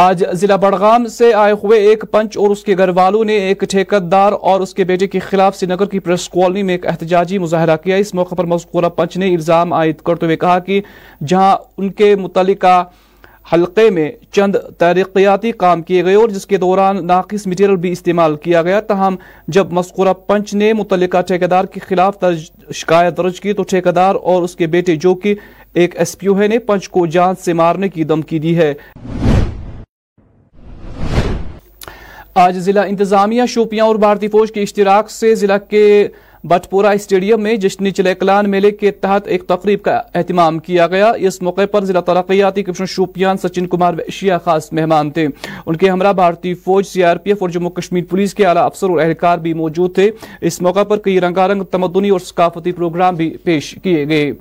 آج 0.00 0.22
ضلع 0.40 0.56
بڑغام 0.56 1.06
سے 1.16 1.32
آئے 1.38 1.52
ہوئے 1.62 1.78
ایک 1.86 2.04
پنچ 2.10 2.36
اور 2.38 2.50
اس 2.50 2.62
کے 2.64 2.76
گھر 2.78 2.88
والوں 2.94 3.24
نے 3.30 3.32
ایک 3.48 3.64
ٹھیکت 3.70 4.02
دار 4.12 4.32
اور 4.52 4.60
بیٹے 4.86 5.06
کے 5.14 5.18
خلاف 5.20 5.56
سری 5.56 5.66
نگر 5.72 5.86
کی 5.94 5.98
پریس 6.06 6.28
کالونی 6.34 6.62
میں 6.68 6.74
ایک 6.74 6.86
احتجاجی 6.90 7.38
مظاہرہ 7.38 7.76
کیا 7.82 7.96
اس 8.04 8.12
موقع 8.14 8.34
پر 8.34 8.44
مذکورہ 8.52 8.88
پنچ 9.00 9.16
نے 9.22 9.28
الزام 9.34 9.72
عائد 9.80 10.00
کرتے 10.06 10.26
ہوئے 10.26 10.36
کہا 10.44 10.58
کہ 10.68 10.80
جہاں 11.32 11.54
ان 11.78 11.90
کے 12.00 12.14
متعلقہ 12.22 12.82
حلقے 13.52 13.88
میں 13.98 14.10
چند 14.34 14.56
ترقیاتی 14.78 15.52
کام 15.64 15.82
کیے 15.82 16.04
گئے 16.04 16.14
اور 16.22 16.28
جس 16.38 16.46
کے 16.46 16.56
دوران 16.64 17.06
ناقص 17.06 17.46
مٹیریل 17.46 17.76
بھی 17.84 17.92
استعمال 17.92 18.36
کیا 18.44 18.62
گیا 18.62 18.80
تاہم 18.92 19.16
جب 19.56 19.72
مذکورہ 19.80 20.12
پنچ 20.26 20.54
نے 20.62 20.72
متعلقہ 20.82 21.60
خلاف 21.88 22.24
شکایت 22.80 23.16
درج 23.16 23.40
کی 23.40 23.52
تو 23.52 23.62
ٹھیکیدار 23.74 24.14
اور 24.32 24.42
اس 24.42 24.56
کے 24.56 24.66
بیٹے 24.76 24.96
جو 25.06 25.14
کہ 25.24 25.34
ایک 25.80 25.96
ایس 26.00 26.18
پی 26.18 26.26
او 26.26 26.40
ہے 26.40 26.48
نے 26.48 26.58
پنچ 26.72 26.88
کو 26.96 27.06
جان 27.16 27.34
سے 27.44 27.52
مارنے 27.62 27.88
کی 27.88 28.04
دھمکی 28.12 28.38
دی 28.44 28.56
ہے 28.56 28.72
آج 32.40 32.58
ضلع 32.66 32.82
انتظامیہ 32.88 33.42
شوپیاں 33.48 33.84
اور 33.84 33.94
بھارتی 34.02 34.28
فوج 34.34 34.50
کے 34.52 34.62
اشتراک 34.62 35.10
سے 35.10 35.34
ضلع 35.40 35.56
کے 35.70 35.82
بٹ 36.48 36.68
پورا 36.70 36.90
اسٹیڈیم 36.98 37.42
میں 37.42 37.54
جشنی 37.62 37.90
چلیکلان 37.96 38.48
میلے 38.50 38.70
کے 38.80 38.90
تحت 39.02 39.26
ایک 39.34 39.42
تقریب 39.48 39.82
کا 39.84 39.98
اہتمام 40.20 40.58
کیا 40.68 40.86
گیا 40.94 41.10
اس 41.30 41.40
موقع 41.42 41.66
پر 41.72 41.84
ضلع 41.84 42.00
ترقیاتی 42.06 42.62
کمشن 42.68 42.86
شوپیان 42.94 43.36
سچن 43.42 43.66
کمار 43.74 43.94
ویشیا 43.98 44.38
خاص 44.44 44.72
مہمان 44.78 45.10
تھے 45.18 45.26
ان 45.64 45.76
کے 45.82 45.90
ہمراہ 45.90 46.12
بھارتی 46.22 46.54
فوج 46.64 46.86
سی 46.92 47.04
آر 47.10 47.16
پی 47.24 47.30
ایف 47.30 47.42
اور 47.42 47.50
جموں 47.58 47.70
کشمیر 47.80 48.04
پولیس 48.10 48.34
کے 48.34 48.46
اعلیٰ 48.46 48.64
افسر 48.66 48.90
اور 48.90 49.00
اہلکار 49.04 49.38
بھی 49.46 49.52
موجود 49.62 49.94
تھے 49.94 50.10
اس 50.50 50.60
موقع 50.68 50.84
پر 50.92 50.98
کئی 51.08 51.20
رنگا 51.26 51.48
رنگ 51.48 51.62
تمدنی 51.76 52.08
اور 52.16 52.20
ثقافتی 52.30 52.72
پروگرام 52.80 53.14
بھی 53.16 53.30
پیش 53.44 53.74
کیے 53.82 54.08
گئے 54.08 54.32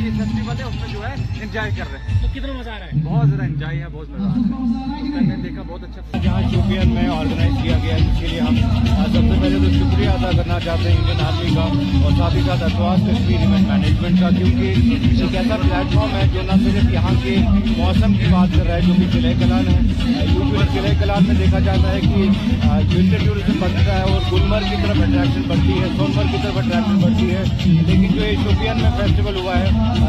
لیے 0.00 0.10
نسطبت 0.18 0.56
ہے 0.60 0.64
اس 0.64 0.74
میں 0.80 0.88
جو 0.92 1.06
ہے 1.06 1.14
انجوائے 1.44 1.70
کر 1.76 1.90
رہے 1.92 1.98
ہیں 2.08 2.19
کتنا 2.34 2.52
مزہ 2.58 2.70
آ 2.70 2.78
رہا 2.78 2.86
ہے 2.86 2.98
بہت 3.04 3.28
زیادہ 3.28 3.42
انجوائے 3.44 3.78
ہے 3.82 3.86
بہت 3.92 4.08
مزہ 4.08 4.24
آ 4.24 4.32
رہا 4.32 5.22
ہے 5.28 6.18
جہاں 6.24 6.40
شوپین 6.50 6.88
میں 6.94 7.06
آرگنائز 7.14 7.52
اچھا 7.52 7.62
کیا 7.62 7.76
گیا 7.82 7.96
جس 7.98 8.18
کے 8.18 8.26
لیے 8.26 8.40
ہم 8.40 8.56
سب 8.56 9.14
سے 9.28 9.38
پہلے 9.40 9.58
تو 9.64 9.70
شکریہ 9.78 10.08
ادا 10.08 10.30
کرنا 10.36 10.58
چاہتے 10.64 10.92
ہیں 10.92 10.96
انڈین 10.98 11.22
آرمی 11.26 11.50
کا 11.54 11.64
اور 12.04 12.12
ساتھ 12.18 12.36
ہی 12.36 12.42
ساتھ 12.46 12.62
ادواس 12.64 13.00
کشمیر 13.06 13.40
ایونٹ 13.40 13.66
مینجمنٹ 13.70 14.20
کا 14.20 14.28
کیونکہ 14.36 14.62
ایک 14.62 15.34
ایسا 15.40 15.56
پلیٹ 15.62 15.94
فارم 15.94 16.14
ہے 16.16 16.22
جو 16.34 16.42
نہ 16.50 16.58
صرف 16.64 16.92
یہاں 16.92 17.14
کے 17.22 17.36
موسم 17.78 18.14
کی 18.20 18.30
بات 18.32 18.54
کر 18.56 18.66
رہا 18.66 18.74
ہے 18.76 18.80
جو 18.86 18.92
کہ 18.98 19.08
قلعہ 19.14 19.32
کلان 19.40 19.66
ہے 19.68 20.26
قلعہ 20.74 20.94
کلان 21.02 21.24
میں 21.26 21.34
دیکھا 21.38 21.58
جاتا 21.66 21.92
ہے 21.92 22.00
کہ 22.00 22.28
ونٹر 22.68 22.96
انڈیا 22.98 23.18
ٹوریزم 23.24 23.60
بنتا 23.64 23.96
ہے 23.98 24.02
اور 24.12 24.20
گلمرگ 24.32 24.70
کی 24.70 24.76
طرف 24.84 25.02
اٹریکشن 25.06 25.48
بڑھتی 25.48 25.80
ہے 25.80 25.88
سونمرگ 25.96 26.30
کی 26.32 26.42
طرف 26.42 26.58
اٹریکشن 26.62 27.00
بڑھتی 27.02 27.30
ہے 27.34 27.42
لیکن 27.88 28.06
جو 28.18 28.24
یہ 28.24 28.44
شوپین 28.44 28.82
میں 28.82 28.90
فیسٹیول 29.00 29.36
ہوا 29.40 29.58
ہے 29.58 29.68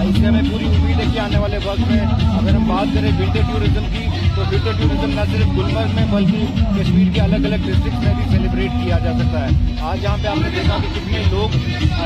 اس 0.09 0.15
سے 0.19 0.25
ہمیں 0.27 0.51
پوری 0.51 0.73
امید 0.75 0.99
ہے 0.99 1.05
کہ 1.13 1.19
آنے 1.27 1.37
والے 1.45 1.57
وقت 1.65 1.89
میں 1.91 2.05
اگر 2.13 2.53
ہم 2.55 2.67
بات 2.67 2.93
کریں 2.95 3.11
ونٹر 3.19 3.41
ٹوریزم 3.51 3.83
کی 3.93 4.07
تو 4.49 4.57
ٹوریزم 4.63 5.09
نہ 5.15 5.21
صرف 5.31 5.47
گلمرگ 5.57 5.93
میں 5.95 6.05
بلکہ 6.11 6.61
کشمیر 6.79 7.07
کے 7.13 7.21
الگ 7.21 7.45
الگ 7.49 7.65
ڈسٹرکٹ 7.65 8.03
میں 8.05 8.13
بھی 8.15 8.23
سیلیبریٹ 8.31 8.71
کیا 8.83 8.97
جا 9.03 9.11
سکتا 9.19 9.43
ہے 9.45 9.75
آج 9.89 10.03
یہاں 10.03 10.17
پہ 10.23 10.27
آپ 10.27 10.37
نے 10.41 10.49
دیکھا 10.55 10.77
کہ 10.83 10.89
کتنے 10.99 11.21
لوگ 11.31 11.55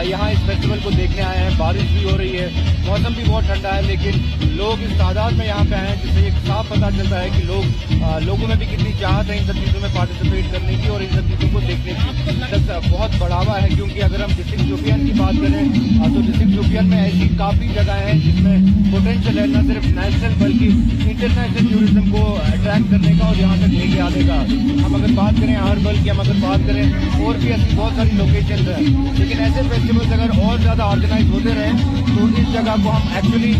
یہاں 0.10 0.30
اس 0.32 0.38
فیسٹیول 0.48 0.77
کو 0.84 0.89
دیکھنے 0.98 1.22
آئے 1.24 1.38
ہیں 1.39 1.50
بارش 1.58 1.92
بھی 1.92 2.04
ہو 2.10 2.18
رہی 2.18 2.38
ہے 2.39 2.48
موسم 2.88 3.13
بھی 3.15 3.24
بہت 3.27 3.44
ٹھنڈا 3.48 3.75
ہے 3.75 3.82
لیکن 3.82 4.54
لوگ 4.58 4.82
اس 4.88 4.92
تعداد 4.98 5.32
میں 5.38 5.46
یہاں 5.46 5.63
پہ 5.70 5.75
آئے 5.75 5.88
ہیں 5.96 6.13
سے 6.15 6.24
ایک 6.25 6.46
صاف 6.48 6.70
پتہ 6.70 6.89
چلتا 6.98 7.22
ہے 7.24 7.30
کہ 7.36 7.44
لوگ 7.44 7.94
لوگوں 8.25 8.48
میں 8.48 8.56
بھی 8.60 8.65
کتنی 8.72 8.92
چاہت 9.00 9.30
ہے 9.30 9.38
ان 9.38 9.46
سب 9.48 9.54
چیزوں 9.63 9.82
میں 9.82 9.89
پارٹیسپیٹ 9.96 10.51
کرنے 10.54 10.75
کی 10.82 10.89
اور 10.96 11.01
ان 11.08 11.15
سب 11.15 11.32
چیزوں 11.32 11.50
کو 11.54 11.60
دیکھنے 11.68 11.94
کی 11.94 12.92
بہت 12.92 13.15
بڑھاوا 13.20 13.62
ہے 13.62 13.68
کیونکہ 13.75 14.04
اگر 14.04 14.24
ہم 14.24 14.30
ڈسٹرکٹ 14.38 14.68
شوپین 14.70 15.06
کی 15.06 15.12
بات 15.20 15.42
کریں 15.42 15.63
تو 15.70 16.20
ڈسٹرکٹ 16.27 16.56
شوپین 16.56 16.89
میں 16.89 17.01
ایسی 17.06 17.27
کافی 17.38 17.68
جگہ 17.75 18.00
ہیں 18.06 18.20
جس 18.25 18.42
میں 18.48 18.58
پوٹینشیل 18.92 19.39
ہے 19.39 19.46
نہ 19.56 19.63
صرف 19.74 19.86
نیشنل 20.00 20.34
بلکہ 20.44 21.10
انٹرنیشنل 21.10 21.72
ٹوریزم 21.72 22.10
کو 22.12 22.25
اٹریکٹ 22.34 22.91
کرنے 22.91 23.12
کا 23.20 23.25
اور 23.27 23.36
یہاں 23.39 23.55
تک 23.62 23.74
لے 23.74 23.86
کے 23.94 24.00
آنے 24.01 24.22
کا 24.27 24.41
ہم 24.86 24.96
اگر 24.96 25.12
بات 25.15 25.41
کریں 25.41 25.55
ہربل 25.55 25.96
کی 26.03 26.12
ہم 26.12 26.20
اگر 26.20 26.39
بات 26.41 26.67
کریں 26.67 26.84
اور 27.25 27.36
بھی 27.41 27.51
ایسی 27.53 27.75
بہت 27.77 27.94
ساری 27.98 28.17
لوکیشن 28.17 28.67
ہیں 28.70 29.17
لیکن 29.20 29.39
ایسے 29.44 29.62
فیسٹیولس 29.70 30.12
اگر 30.20 30.29
اور 30.44 30.58
زیادہ 30.63 30.82
آرگنائز 30.94 31.29
ہوتے 31.34 31.53
رہیں 31.60 32.15
تو 32.17 32.24
اس 32.41 32.53
جگہ 32.53 32.75
کو 32.84 32.96
ہم 32.96 33.08
ایکچولی 33.15 33.53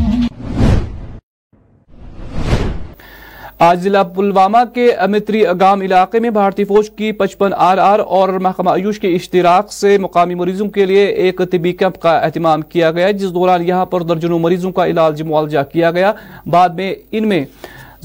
آج 3.68 3.80
ضلع 3.84 4.02
پلوامہ 4.16 4.58
کے 4.74 4.88
امتری 5.04 5.46
اگام 5.48 5.82
علاقے 5.82 6.20
میں 6.20 6.30
بھارتی 6.38 6.64
فوج 6.72 6.90
کی 6.98 7.12
پچپن 7.20 7.52
آر 7.68 7.78
آر 7.82 8.00
اور 8.18 8.30
محکمہ 8.48 8.70
آیوش 8.70 9.00
کے 9.00 9.14
اشتراک 9.16 9.72
سے 9.74 9.98
مقامی 10.06 10.36
مریضوں 10.42 10.68
کے 10.78 10.86
لیے 10.86 11.06
ایک 11.06 11.42
طبی 11.52 11.72
کیمپ 11.84 12.00
کا 12.02 12.18
اہتمام 12.18 12.62
کیا 12.74 12.90
گیا 12.98 13.12
جس 13.22 13.34
دوران 13.34 13.66
یہاں 13.68 13.86
پر 13.94 14.04
درجنوں 14.10 14.40
مریضوں 14.40 14.72
کا 14.80 14.86
علاج 14.88 15.22
معالجہ 15.30 15.64
کیا 15.72 15.92
گیا 16.00 16.12
بعد 16.58 16.70
میں 16.80 16.94
ان 17.12 17.28
میں 17.30 17.44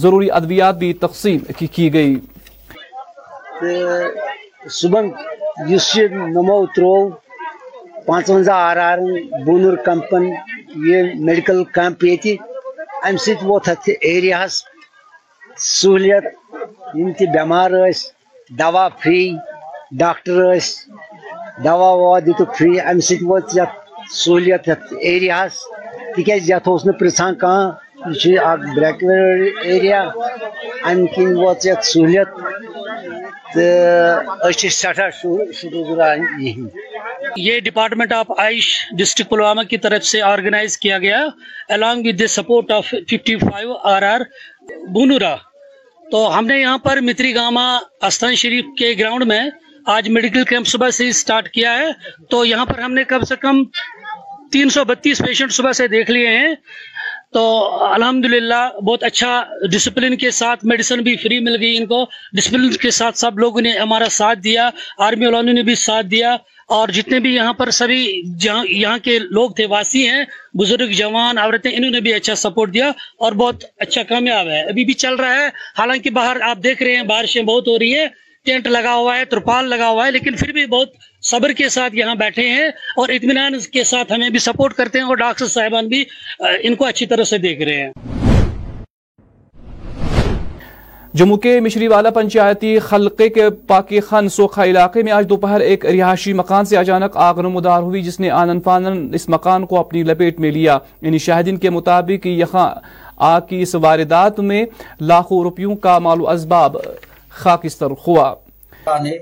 ضروری 0.03 0.31
ادویات 0.39 0.75
بھی 0.83 0.93
تقسیم 1.05 1.39
کی, 1.59 1.67
کی 1.75 1.93
گئی 1.95 2.11
صبح 4.79 5.03
اس 5.75 5.87
نمو 6.35 6.61
ترو 6.75 6.95
پانچوجا 8.07 8.55
آر 8.69 8.77
آر 8.91 8.99
بونر 9.45 9.75
کمپن 9.89 10.25
یہ 10.89 10.97
میڈیکل 11.27 11.59
کیمپ 11.77 12.05
یہ 12.09 12.17
ام 13.09 13.17
سی 13.25 13.33
ووت 13.47 13.65
اتھ 13.73 13.89
ایریا 14.11 14.39
سہولیت 15.79 16.25
ان 17.01 17.09
بیمار 17.35 17.71
اس 17.89 17.99
دوا 18.59 18.87
فری 19.03 19.21
ڈاکٹر 20.03 20.37
اس 20.57 20.67
دوا 21.65 21.91
وا 22.03 22.15
دک 22.27 22.39
فری 22.59 22.73
ام 22.91 22.99
سی 23.07 23.15
ووت 23.31 23.47
یت 23.59 23.73
سہولیت 24.21 24.65
اتھ 24.75 24.87
ایریا 25.11 25.39
تک 26.15 26.29
یت 26.53 26.65
اس 26.75 26.83
نا 26.87 26.93
پریشان 27.01 27.33
کان 27.43 27.65
جی، 28.21 28.33
یہ 28.33 28.41
اک 28.41 28.61
بریکر 28.75 29.63
ایریا 29.71 30.01
ام 30.91 31.05
کن 31.15 31.35
وات 31.37 31.67
یت 31.67 31.83
سہولت 31.85 32.31
تو 33.55 34.51
سٹھا 34.77 35.09
شروع 35.19 36.01
یہیں 36.39 36.79
یہ 37.37 37.59
department 37.69 38.13
of 38.13 38.31
AYUSH 38.45 38.69
district 38.99 39.31
Pulwama 39.31 39.63
کی 39.71 39.79
طرف 39.87 40.05
سے 40.13 40.23
آرگنائز 40.31 40.77
کیا 40.79 40.99
گیا 40.99 41.21
along 41.77 42.07
with 42.07 42.19
the 42.21 42.27
support 42.37 42.71
of 42.77 42.87
fifty 42.91 43.37
five 43.39 43.77
R 43.95 44.03
R 44.13 44.21
Bonura 44.93 45.35
تو 46.11 46.27
ہم 46.39 46.47
نے 46.47 46.59
یہاں 46.61 46.79
پر 46.89 47.01
متری 47.09 47.35
گاما 47.35 47.69
استان 48.07 48.35
شریف 48.45 48.65
کے 48.79 48.93
گراؤنڈ 48.99 49.25
میں 49.33 49.41
آج 49.97 50.09
میڈیکل 50.17 50.45
کیمپ 50.49 50.67
صبح 50.69 50.91
سے 51.01 51.11
سٹارٹ 51.23 51.49
کیا 51.51 51.79
ہے 51.79 51.87
تو 52.31 52.45
یہاں 52.45 52.67
پر 52.67 52.79
ہم 52.79 52.93
نے 52.95 53.05
کم 53.13 53.25
سے 53.29 53.37
کم 53.43 53.63
تین 54.53 54.71
سو 54.75 54.85
بتیس 54.85 55.19
پیشنٹ 55.27 55.53
صبح 55.53 55.73
سے 55.79 55.87
دیکھ 55.89 56.11
لیے 56.11 56.37
ہیں 56.39 56.55
تو 57.35 57.43
الحمدللہ 57.97 58.81
بہت 58.87 59.03
اچھا 59.05 59.33
ڈسپلن 59.73 60.17
کے 60.23 60.31
ساتھ 60.39 60.65
میڈیسن 60.71 61.01
بھی 61.09 61.15
فری 61.23 61.39
مل 61.49 61.57
گئی 61.61 61.77
ان 61.77 61.87
کو 61.87 62.03
ڈسپلن 62.37 62.71
کے 62.85 62.91
ساتھ 62.97 63.19
سب 63.19 63.39
لوگوں 63.39 63.61
نے 63.67 63.73
ہمارا 63.79 64.09
ساتھ 64.11 64.39
دیا 64.47 64.69
آرمی 65.09 65.27
والوں 65.27 65.53
نے 65.53 65.63
بھی 65.69 65.75
ساتھ 65.83 66.07
دیا 66.15 66.33
اور 66.79 66.89
جتنے 66.97 67.21
بھی 67.21 67.35
یہاں 67.35 67.53
پر 67.61 67.71
سبھی 67.79 68.01
جہاں 68.41 68.65
یہاں 68.69 68.97
کے 69.05 69.19
لوگ 69.39 69.51
تھے 69.61 69.67
واسی 69.75 70.07
ہیں 70.09 70.25
بزرگ 70.59 70.93
جوان 71.03 71.39
عورتیں 71.45 71.71
انہوں 71.73 71.91
نے 71.91 72.01
بھی 72.09 72.13
اچھا 72.15 72.35
سپورٹ 72.43 72.73
دیا 72.75 72.91
اور 73.25 73.33
بہت 73.45 73.65
اچھا 73.87 74.03
کامیاب 74.09 74.49
ہے 74.49 74.61
ابھی 74.71 74.85
بھی 74.91 74.95
چل 75.05 75.15
رہا 75.23 75.41
ہے 75.43 75.47
حالانکہ 75.79 76.11
باہر 76.21 76.41
آپ 76.49 76.63
دیکھ 76.65 76.83
رہے 76.83 76.97
ہیں 76.97 77.03
بارشیں 77.15 77.43
بہت 77.43 77.69
ہو 77.69 77.79
رہی 77.79 77.95
ہے 77.99 78.07
ٹینٹ 78.47 78.67
لگا 78.67 78.93
ہوا 78.95 79.17
ہے 79.19 79.25
ترپال 79.31 79.69
لگا 79.71 79.89
ہوا 79.89 80.07
ہے 80.07 80.11
لیکن 80.13 80.37
پھر 80.39 80.53
بھی 80.53 80.65
بہت 80.67 80.89
صبر 81.31 81.53
کے 81.57 81.69
ساتھ 81.69 81.95
یہاں 81.97 82.15
بیٹھے 82.19 82.49
ہیں 82.51 82.69
اور 82.99 83.09
اطمینان 83.17 83.59
کے 83.73 83.83
ساتھ 83.85 84.13
ہمیں 84.13 84.29
بھی 84.31 84.39
سپورٹ 84.49 84.75
کرتے 84.77 84.99
ہیں 84.99 85.07
اور 85.07 85.17
ڈاکٹر 85.27 85.47
صاحبان 85.57 85.89
بھی 85.89 86.05
ان 86.63 86.75
کو 86.75 86.85
اچھی 86.87 87.07
طرح 87.13 87.25
سے 87.33 87.39
دیکھ 87.39 87.63
رہے 87.69 87.83
ہیں 87.85 88.19
جموں 91.21 91.37
کے 91.45 91.59
مشری 91.61 91.87
والا 91.89 92.11
پنچایتی 92.17 92.79
خلقے 92.89 93.29
کے 93.37 93.49
پاکی 93.69 94.01
خان 94.09 94.29
سوکھا 94.37 94.65
علاقے 94.65 95.03
میں 95.03 95.13
آج 95.13 95.29
دوپہر 95.29 95.61
ایک 95.61 95.87
رہائشی 95.87 96.33
مکان 96.43 96.65
سے 96.73 96.77
اچانک 96.77 97.17
آگ 97.29 97.41
نمودار 97.45 97.83
ہوئی 97.83 98.03
جس 98.03 98.19
نے 98.21 98.31
آنن 98.43 98.61
فانن 98.65 99.03
اس 99.15 99.29
مکان 99.37 99.67
کو 99.67 99.79
اپنی 99.81 100.03
لپیٹ 100.13 100.41
میں 100.41 100.51
لیا 100.53 100.79
یعنی 101.03 101.19
شاہدین 101.27 101.57
کے 101.67 101.71
مطابق 101.77 102.27
یہاں 102.37 102.71
آگ 103.35 103.41
کی 103.49 103.63
اس 103.63 103.75
واردات 103.81 104.41
میں 104.51 104.65
لاکھوں 105.11 105.43
روپیوں 105.43 105.77
کا 105.87 105.99
مال 106.09 106.21
و 106.21 106.29
اسباب 106.31 106.77
خاکستر 107.45 107.91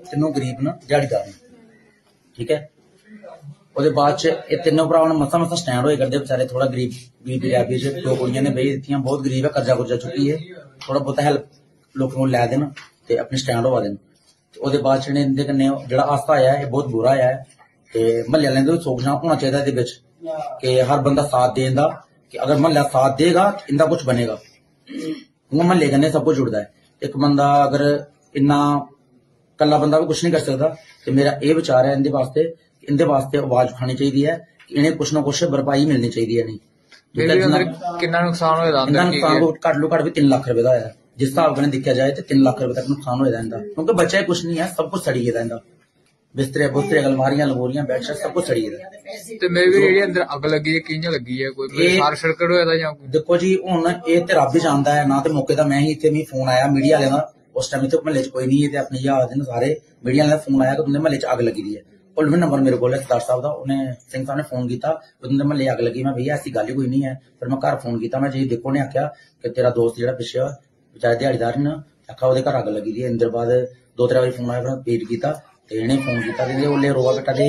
تینوں 0.08 0.30
گریب 0.36 0.56
ناڑی 0.64 1.08
دار 1.12 1.22
ٹھیک 2.36 2.48
ہے 2.54 2.58
وہ 3.74 3.80
تینوں 4.64 4.86
مسا 5.20 5.36
مسا 5.42 5.56
سٹینڈ 5.62 5.80
ہوئے 5.84 5.94
کرتے 5.96 6.14
ہیں 6.26 6.36
بے 8.56 8.64
بہت 9.06 9.18
کرجا 9.54 9.96
چکی 10.04 10.24
ہے 10.30 10.36
تھوڑا 10.84 11.00
بہت 11.06 11.18
ہی 11.26 11.32
لے 13.08 13.18
اپنے 13.22 13.36
سٹینڈ 13.42 13.62
ہوا 13.66 13.78
حادثہ 14.86 16.32
ہے 16.32 16.54
بہت 16.74 16.86
برا 16.94 17.12
ہے 17.16 17.36
مہلے 18.30 18.46
والے 18.48 18.62
کا 18.64 18.70
بھی 18.72 18.78
سوچنا 18.88 19.10
ہونا 19.22 19.34
چاہیے 19.42 19.82
کہ 20.60 20.68
ہر 20.90 20.98
بندہ 21.06 21.24
ساتھ 21.30 21.52
دے 21.56 21.62
دیا 21.74 21.86
کہ 22.30 22.36
اگر 22.46 22.56
محلہ 22.64 22.84
ساتھ 22.92 23.14
دے 23.18 23.28
گا 23.34 23.44
تو 23.58 23.62
ان 23.70 23.76
کا 23.78 23.84
کچھ 23.92 24.04
بنے 24.08 24.24
گا 24.30 24.36
ان 24.94 25.58
مہلے 25.68 25.86
کن 25.92 26.04
سب 26.16 26.22
کو 26.24 26.30
جڑا 26.38 26.58
ہے 26.58 26.66
بندہ 27.22 27.42
اگر 27.66 27.80
کلا 29.58 29.76
بندہ 29.78 29.96
بھی 30.00 30.06
کچھ 30.08 30.24
نہیں 30.24 30.32
کر 30.34 30.40
سکتا 30.40 30.68
تو 31.04 31.12
میرا 31.12 31.30
یہ 31.44 31.54
بچار 31.54 31.84
ہے 31.84 31.92
آواز 33.38 33.66
اٹھانی 33.72 33.96
چاہیے 33.96 34.90
کچھ 34.98 35.12
نہ 35.14 35.18
کچھ 35.26 35.44
برپائی 35.52 35.86
ملنی 35.86 36.10
چاہیے 36.10 36.42
تین 37.14 38.12
لاکھ 40.28 40.48
ہے 40.48 40.80
جس 41.16 41.34
سہای 41.34 41.70
دیکھا 41.70 41.92
جائے 41.92 42.14
تو 42.16 42.22
تین 42.28 42.42
لاک 42.44 42.62
نقصان 42.88 43.20
ہوئے 43.20 43.92
بچا 44.04 44.20
کچھ 44.28 44.44
نہیں 44.44 44.58
ہے 44.60 44.66
سب 44.76 44.90
کچھ 44.92 45.04
سڑ 45.04 45.14
گیا 45.16 45.40
ان 45.40 45.50
بستر 46.36 46.60
بستریاں 46.74 47.04
الماریاں 47.08 47.46
لمار 47.46 48.00
سب 48.22 48.34
کچھ 48.34 48.46
سڑی 48.46 48.68
دیکھو 53.12 53.36
جی 53.40 53.54
ہوں 53.64 53.84
یہ 54.08 54.18
رب 54.38 54.56
جانا 54.64 54.96
ہے 54.98 55.04
نہ 55.08 55.16
تو 55.24 55.32
موقع 55.34 55.62
میں 55.70 56.22
فون 56.30 56.48
آیا 56.54 56.66
میڈیا 56.74 56.98
اس 57.58 57.70
ٹائم 57.70 57.84
محلے 58.04 58.20
یاد 59.04 59.38
میڈیا 60.02 60.36
فون 60.44 60.62
آیا 60.62 60.74
کہ 60.76 60.82
مہلے 60.86 60.98
میں 61.04 61.12
اگ 61.34 61.40
لگی 61.48 61.74
ہے 61.76 61.80
کل 62.16 62.28
میں 62.28 62.38
نمبر 62.38 62.60
نے 62.60 64.42
فون 64.50 64.68
کیا 64.68 64.92
تم 65.22 65.48
محلے 65.48 65.68
اگ 65.72 65.80
لیا 65.86 66.34
ایسی 66.34 66.50
نہیں 66.82 67.48
فون 68.62 68.76
کیا 68.92 69.06
پیچھے 69.42 70.40
دہڑی 71.20 71.38
دار 71.38 71.54
نے 71.58 73.12
دو 73.98 74.06
تین 74.08 74.44
بار 74.46 74.60
فون 74.64 74.82
پیٹ 74.84 75.08
کیا 75.08 75.32
انہیں 75.76 75.98
فون 76.04 76.18
کیا 76.22 76.92
روا 76.96 77.12
کٹا 77.20 77.32
دی 77.38 77.48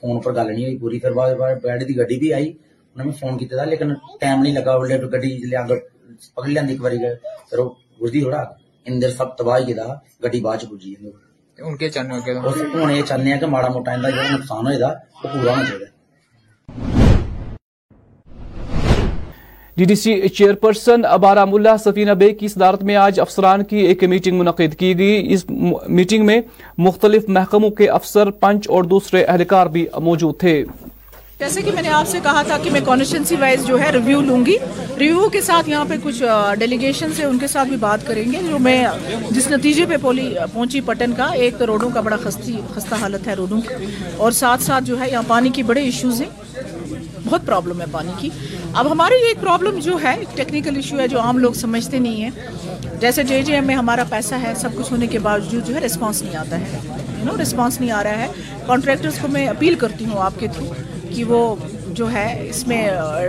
فون 0.00 0.14
پر 0.22 0.30
گل 0.36 0.48
نہیں 0.54 0.64
ہوئی 0.66 0.76
پوری 0.82 0.96
پھر 1.02 1.12
بہت 1.14 1.90
گی 2.22 2.28
آئی 2.38 2.48
فون 3.20 3.32
کی 3.38 3.44
لیکن 3.72 3.88
ٹائم 4.20 4.38
نہیں 4.42 4.52
لگا 4.58 4.72
گیل 4.86 5.08
پکڑ 6.34 6.48
لیک 6.48 6.82
پہ 6.82 7.54
تھوڑا 7.54 8.44
اندر 8.88 9.10
تباہی 9.38 9.62
گیس 9.66 10.38
بعد 10.42 11.60
پھر 11.78 11.88
چاہے 11.94 13.38
کہ 13.40 13.46
ماڑا 13.54 13.68
مجھے 13.74 14.30
نقصان 14.34 14.62
ہوئے 14.66 14.78
پورا 15.22 15.50
ہونا 15.50 15.64
چاہیے 15.68 15.86
ڈی 19.78 19.84
ڈی 19.84 19.94
سی 19.96 20.28
چیئرپرسن 20.28 21.00
ملا 21.50 21.76
سفینہ 21.84 22.12
بے 22.18 22.28
کی 22.40 22.48
صدارت 22.48 22.82
میں 22.88 22.96
آج 22.96 23.18
افسران 23.20 23.62
کی 23.70 23.76
ایک 23.86 24.02
میٹنگ 24.10 24.38
منعقد 24.38 24.74
کی 24.78 24.92
گئی 24.98 25.32
اس 25.34 25.44
میٹنگ 25.50 26.26
میں 26.26 26.40
مختلف 26.86 27.24
محکموں 27.36 27.70
کے 27.80 27.88
افسر 27.90 28.30
پنچ 28.44 28.68
اور 28.70 28.84
دوسرے 28.92 29.22
اہلکار 29.24 29.66
بھی 29.76 29.84
موجود 30.02 30.38
تھے 30.40 30.62
جیسے 31.38 31.62
کہ 31.62 31.70
میں 31.74 31.82
نے 31.82 31.88
آپ 31.92 32.08
سے 32.08 32.18
کہا 32.22 32.42
تھا 32.46 32.58
کہ 32.62 32.70
میں 32.70 32.80
کانسٹینسی 32.84 33.36
وائز 33.40 33.66
جو 33.66 33.78
ہے 33.80 33.90
ریویو 33.92 34.20
لوں 34.28 34.44
گی 34.46 34.56
ریویو 35.00 35.28
کے 35.32 35.40
ساتھ 35.48 35.68
یہاں 35.70 35.84
پہ 35.88 35.94
کچھ 36.04 36.22
ڈیلیگیشن 36.58 37.12
سے 37.16 37.24
ان 37.24 37.38
کے 37.38 37.46
ساتھ 37.56 37.68
بھی 37.68 37.76
بات 37.86 38.06
کریں 38.06 38.24
گے 38.32 38.42
جو 38.50 38.58
میں 38.68 38.84
جس 39.30 39.50
نتیجے 39.50 39.86
پہ 39.88 39.96
پہنچی 40.02 40.80
پٹن 40.86 41.14
کا 41.16 41.26
ایک 41.42 41.58
تو 41.58 41.66
روڈوں 41.66 41.90
کا 41.94 42.00
بڑا 42.08 42.16
خستہ 42.24 42.94
حالت 43.00 43.28
ہے 43.28 43.34
روڈوں 43.42 43.60
کی 43.68 43.84
اور 44.16 44.32
ساتھ 44.44 44.62
ساتھ 44.62 44.84
جو 44.84 45.00
ہے 45.00 45.10
یہاں 45.10 45.22
پانی 45.28 45.50
کی 45.54 45.62
بڑے 45.72 45.82
ایشوز 45.84 46.22
بہت 47.24 47.40
پرابلم 47.46 47.80
ہے 47.80 47.86
پانی 47.92 48.10
کی 48.18 48.28
اب 48.76 48.86
ہماری 48.90 49.14
ایک 49.26 49.40
پرابلم 49.40 49.78
جو 49.82 49.96
ہے 50.02 50.14
ٹیکنیکل 50.34 50.76
ایشو 50.76 50.98
ہے 51.00 51.06
جو 51.08 51.18
عام 51.20 51.36
لوگ 51.38 51.52
سمجھتے 51.58 51.98
نہیں 51.98 52.22
ہیں 52.22 52.96
جیسے 53.00 53.22
جے 53.24 53.40
جے 53.46 53.54
ایم 53.54 53.66
میں 53.66 53.74
ہمارا 53.74 54.04
پیسہ 54.10 54.34
ہے 54.42 54.52
سب 54.60 54.74
کچھ 54.78 54.90
ہونے 54.92 55.06
کے 55.12 55.18
باوجود 55.26 55.66
جو 55.66 55.74
ہے 55.74 55.80
رسپانس 55.80 56.22
نہیں 56.22 56.36
آتا 56.36 56.58
ہے 56.60 56.80
یو 57.18 57.24
نو 57.24 57.36
رسپانس 57.42 57.80
نہیں 57.80 57.90
آ 57.98 58.02
رہا 58.04 58.22
ہے 58.22 58.26
کانٹریکٹرس 58.66 59.18
کو 59.22 59.28
میں 59.32 59.46
اپیل 59.48 59.74
کرتی 59.84 60.04
ہوں 60.04 60.22
آپ 60.24 60.40
کے 60.40 60.48
تھرو 60.54 60.72
کہ 61.14 61.24
وہ 61.28 61.40
جو 61.96 62.10
ہے 62.12 62.26
اس 62.50 62.66
میں 62.68 62.78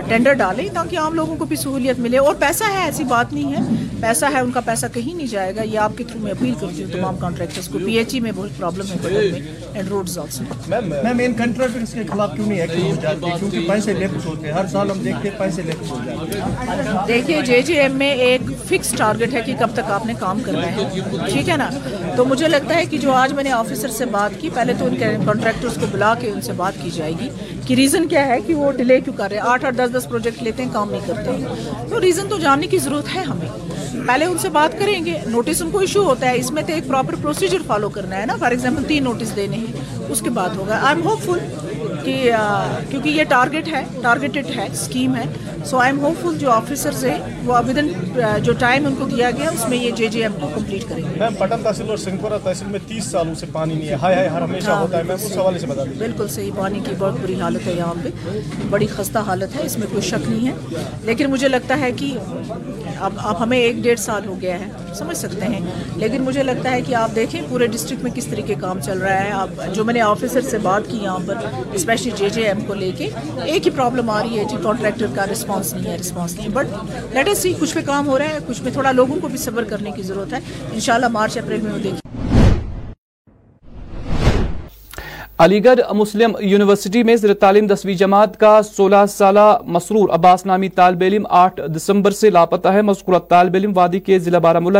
ٹینڈر 0.08 0.32
ڈالیں 0.42 0.62
تاکہ 0.74 0.98
عام 0.98 1.14
لوگوں 1.14 1.36
کو 1.38 1.44
بھی 1.50 1.56
سہولیت 1.56 1.98
ملے 2.06 2.18
اور 2.18 2.34
پیسہ 2.38 2.70
ہے 2.74 2.82
ایسی 2.84 3.04
بات 3.14 3.32
نہیں 3.32 3.52
ہے 3.52 3.86
پیسہ 4.00 4.26
ہے 4.32 4.40
ان 4.46 4.50
کا 4.54 4.60
پیسہ 4.64 4.86
کہیں 4.94 5.12
نہیں 5.14 5.26
جائے 5.30 5.54
گا 5.56 5.62
یہ 5.62 5.78
آپ 5.86 5.96
کے 5.98 6.04
تھرو 6.08 6.20
میں 6.22 6.30
اپیل 6.32 6.54
کرتی 6.60 6.82
ہوں 6.82 6.90
تمام 6.92 7.16
کانٹریکٹرس 7.20 7.68
کو 7.72 7.78
پی 7.84 7.94
ایچ 7.98 8.14
ای 8.14 8.20
میں 8.26 8.32
بہت 8.36 8.50
uh, 8.50 8.56
پرابلم 8.56 8.84
ہر 14.56 14.66
سال 14.72 14.90
ہم 14.90 15.06
ہیں 15.06 15.72
دیکھیے 17.08 17.40
جے 17.46 17.60
جے 17.66 17.80
ایم 17.80 17.96
میں 17.98 18.10
ایک 18.26 18.45
فکس 18.68 18.90
ٹارگٹ 18.98 19.34
ہے 19.34 19.40
کہ 19.46 19.52
کب 19.58 19.70
تک 19.74 19.90
آپ 19.94 20.06
نے 20.06 20.14
کام 20.20 20.38
کرنا 20.44 20.70
ہے 20.76 20.86
ٹھیک 21.32 21.48
ہے 21.48 21.56
نا 21.56 21.68
تو 22.16 22.24
مجھے 22.30 22.48
لگتا 22.48 22.76
ہے 22.76 22.84
کہ 22.92 22.98
جو 23.02 23.12
آج 23.12 23.32
میں 23.34 23.44
نے 23.44 23.50
آفیسر 23.52 23.88
سے 23.98 24.04
بات 24.14 24.40
کی 24.40 24.48
پہلے 24.54 24.74
تو 24.78 24.86
ان 24.86 24.96
کے 25.02 25.10
کانٹریکٹرس 25.24 25.74
کو 25.80 25.86
بلا 25.92 26.12
کے 26.20 26.30
ان 26.30 26.40
سے 26.46 26.52
بات 26.60 26.82
کی 26.82 26.90
جائے 26.96 27.12
گی 27.20 27.28
کہ 27.66 27.74
ریزن 27.82 28.08
کیا 28.08 28.26
ہے 28.26 28.40
کہ 28.46 28.54
وہ 28.54 28.70
ڈیلے 28.80 29.00
کیوں 29.00 29.16
کر 29.18 29.30
رہے 29.30 29.36
ہیں 29.40 29.46
آٹھ 29.50 29.64
آٹھ 29.70 29.76
دس 29.76 29.94
دس 29.96 30.08
پروجیکٹ 30.08 30.42
لیتے 30.42 30.64
ہیں 30.64 30.72
کام 30.72 30.90
نہیں 30.90 31.06
کرتے 31.06 31.36
ہیں 31.36 31.88
تو 31.90 32.00
ریزن 32.00 32.28
تو 32.28 32.38
جاننے 32.46 32.66
کی 32.74 32.78
ضرورت 32.88 33.14
ہے 33.14 33.22
ہمیں 33.30 33.48
پہلے 34.06 34.24
ان 34.24 34.38
سے 34.38 34.48
بات 34.58 34.78
کریں 34.78 35.04
گے 35.04 35.18
نوٹس 35.26 35.62
ان 35.62 35.70
کو 35.70 35.78
ایشو 35.86 36.02
ہوتا 36.08 36.26
ہے 36.30 36.36
اس 36.40 36.50
میں 36.58 36.62
تو 36.66 36.72
ایک 36.72 36.86
پراپر 36.88 37.14
پروسیجر 37.22 37.62
فالو 37.66 37.88
کرنا 37.98 38.20
ہے 38.20 38.26
نا 38.26 38.36
فار 38.40 38.50
ایگزامپل 38.50 38.84
تین 38.88 39.04
نوٹس 39.04 39.34
دینے 39.36 39.56
ہیں 39.56 40.02
اس 40.10 40.20
کے 40.24 40.30
بعد 40.40 40.56
ہوگا 40.56 40.78
آئی 40.82 40.96
ایم 40.96 41.06
ہوپ 41.06 41.22
فل 41.24 41.38
کہ 42.06 42.30
کیونکہ 42.90 43.08
یہ 43.08 43.24
ٹارگٹ 43.28 43.68
ہے 43.72 43.82
ٹارگیٹڈ 44.02 44.50
ہے 44.56 44.66
اسکیم 44.72 45.14
ہے 45.16 45.22
سو 45.70 45.78
آئی 45.78 45.92
ایم 45.92 45.98
ہوپ 46.04 46.22
فل 46.22 46.36
جو 46.38 46.50
آفیسرز 46.52 47.04
ہیں 47.04 47.16
وہ 47.44 47.58
ود 47.68 47.78
ان 47.78 47.88
جو 48.44 48.52
ٹائم 48.58 48.86
ان 48.86 48.94
کو 48.98 49.06
دیا 49.14 49.30
گیا 49.38 49.48
اس 49.52 49.68
میں 49.68 49.78
یہ 49.78 49.90
جے 49.96 50.06
جے 50.16 50.22
ایم 50.22 50.32
کو 50.40 50.48
کمپلیٹ 50.54 50.88
کریں 50.88 51.02
گے 51.02 51.18
میم 51.20 51.34
پٹن 51.38 51.62
تحصیل 51.62 51.88
اور 51.90 51.96
سنگھپورہ 52.04 52.38
تحصیل 52.44 52.68
میں 52.70 52.78
تیس 52.88 53.10
سالوں 53.10 53.34
سے 53.40 53.46
پانی 53.52 53.74
نہیں 53.74 53.88
ہے 53.88 53.94
ہائے 54.02 54.26
ہر 54.28 54.42
ہمیشہ 54.42 54.70
ہاں، 54.70 54.80
ہوتا 54.80 54.98
ہے 54.98 55.12
اس 55.12 55.36
حوالے 55.36 55.58
سے 55.58 55.66
بتا 55.66 55.84
دیں 55.84 55.98
بالکل 55.98 56.28
صحیح 56.36 56.50
پانی 56.56 56.80
کی 56.86 56.94
بہت 56.98 57.20
بری 57.22 57.40
حالت 57.40 57.66
ہے 57.66 57.74
یہاں 57.78 57.94
پہ 58.02 58.08
بڑی 58.70 58.86
خستہ 58.96 59.18
حالت 59.26 59.56
ہے 59.56 59.64
اس 59.66 59.78
میں 59.78 59.86
کوئی 59.92 60.02
شک 60.08 60.28
نہیں 60.30 60.46
ہے 60.48 60.84
لیکن 61.10 61.30
مجھے 61.30 61.48
لگتا 61.56 61.78
ہے 61.80 61.92
کہ 61.96 62.12
اب 63.04 63.12
آپ 63.28 63.40
ہمیں 63.42 63.58
ایک 63.58 63.76
ڈیڑھ 63.82 63.98
سال 64.00 64.26
ہو 64.26 64.34
گیا 64.40 64.58
ہے 64.60 64.68
سمجھ 64.98 65.16
سکتے 65.16 65.46
ہیں 65.54 65.60
لیکن 66.00 66.22
مجھے 66.22 66.42
لگتا 66.42 66.70
ہے 66.72 66.80
کہ 66.82 66.94
آپ 66.94 67.14
دیکھیں 67.14 67.40
پورے 67.50 67.66
ڈسٹرکٹ 67.72 68.02
میں 68.02 68.10
کس 68.14 68.26
طریقے 68.30 68.54
کام 68.60 68.80
چل 68.84 68.98
رہا 69.02 69.24
ہے 69.24 69.30
آپ 69.32 69.74
جو 69.74 69.84
میں 69.84 69.94
نے 69.94 70.00
آفیسر 70.00 70.40
سے 70.50 70.58
بات 70.62 70.90
کی 70.90 70.98
یہاں 71.02 71.18
پر 71.26 71.50
اسپیشلی 71.72 72.10
جے 72.18 72.28
جے 72.34 72.46
ایم 72.48 72.60
کو 72.66 72.74
لے 72.74 72.90
کے 72.98 73.08
ایک 73.44 73.66
ہی 73.66 73.70
پرابلم 73.70 74.10
آ 74.10 74.22
رہی 74.22 74.38
ہے 74.38 74.44
جی 74.50 74.56
کانٹریکٹر 74.62 75.12
کا 75.14 75.26
رسپانس 75.32 75.74
نہیں 75.74 75.90
ہے 75.92 75.96
رسپانس 76.00 76.36
نہیں 76.38 76.48
بٹ 76.54 77.14
لیٹ 77.14 77.36
سی 77.38 77.52
کچھ 77.60 77.74
پہ 77.74 77.80
کام 77.86 78.08
ہو 78.08 78.18
رہا 78.18 78.32
ہے 78.34 78.38
کچھ 78.46 78.62
میں 78.62 78.72
تھوڑا 78.72 78.92
لوگوں 78.92 79.16
کو 79.22 79.28
بھی 79.28 79.38
صبر 79.46 79.64
کرنے 79.74 79.90
کی 79.96 80.02
ضرورت 80.12 80.32
ہے 80.32 80.38
ان 80.74 81.12
مارچ 81.12 81.38
اپریل 81.38 81.60
میں 81.60 81.72
وہ 81.72 81.78
دیکھیں 81.84 82.05
علی 85.44 85.58
گڑھ 85.64 85.80
مسلم 85.94 86.32
یونیورسٹی 86.50 87.02
میں 87.04 87.14
زیر 87.22 87.32
تعلیم 87.40 87.66
جماعت 87.98 88.36
کا 88.40 88.50
سولہ 88.64 89.04
سالہ 89.14 89.40
مسرور 89.76 90.08
عباس 90.14 90.44
نامی 90.46 90.68
طالب 90.80 91.02
علم 91.06 91.26
آٹھ 91.40 91.60
دسمبر 91.74 92.10
سے 92.20 92.30
لاپتہ 92.36 92.68
ہے 92.76 92.80
وادی 93.74 94.00
کے 94.06 94.18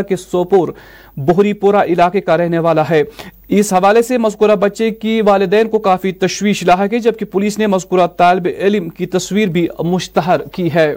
کے 0.08 0.16
سوپور 0.16 1.74
علاقے 1.82 2.20
کا 2.20 2.36
رہنے 2.36 2.58
والا 2.68 2.88
ہے 2.90 3.02
اس 3.58 3.72
حوالے 3.72 4.02
سے 4.08 4.18
مذکورہ 4.28 4.56
بچے 4.64 4.90
کی 5.04 5.20
والدین 5.28 5.68
کو 5.70 5.78
کافی 5.90 6.12
تشویش 6.24 6.62
لاحق 6.70 6.92
ہے 6.94 6.98
جبکہ 7.10 7.24
پولیس 7.36 7.58
نے 7.58 7.66
مذکورہ 7.76 8.06
طالب 8.18 8.48
علم 8.56 8.88
کی 9.00 9.06
تصویر 9.18 9.48
بھی 9.58 9.66
مشتہر 9.92 10.46
کی 10.54 10.68
ہے 10.74 10.90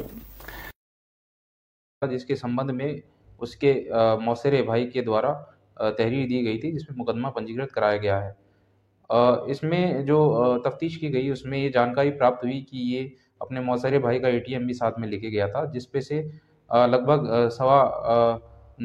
اس 2.16 2.26
کے 2.28 2.36
سمبند 2.36 2.70
میں 2.82 2.94
اس 3.40 3.56
کے 3.66 3.80
موسر 4.26 4.62
بھائی 4.66 4.90
کے 4.92 5.02
دوارا 5.12 5.34
تحریر 5.98 6.28
دی 6.30 6.44
گئی 6.46 6.58
تھی 6.62 6.72
جس 6.76 6.90
میں 6.90 7.00
مقدمہ 7.00 7.30
پنجیت 7.36 7.72
کرایا 7.72 7.98
گیا 8.02 8.24
ہے 8.26 8.38
اس 9.12 9.62
میں 9.64 9.86
جو 10.06 10.18
تفتیش 10.64 10.98
کی 11.00 11.12
گئی 11.14 11.30
اس 11.30 11.44
میں 11.46 11.58
یہ 11.60 11.70
جانکاری 11.74 12.12
پراپت 12.18 12.44
ہوئی 12.46 12.60
کہ 12.70 12.76
یہ 12.78 13.08
اپنے 13.42 13.60
موثرے 13.64 14.00
بھائی 14.00 14.20
کا 14.20 14.28
اے 14.28 14.40
ٹی 14.46 14.54
ایم 14.54 14.66
بھی 14.66 14.74
ساتھ 14.74 15.00
میں 15.00 15.08
لے 15.08 15.20
کے 15.20 15.30
گیا 15.30 15.48
تھا 15.54 15.64
جس 15.74 15.92
پہ 15.92 16.00
سے 16.08 16.22
لگ 16.88 17.06
بھگ 17.06 17.30
سوا 17.58 17.84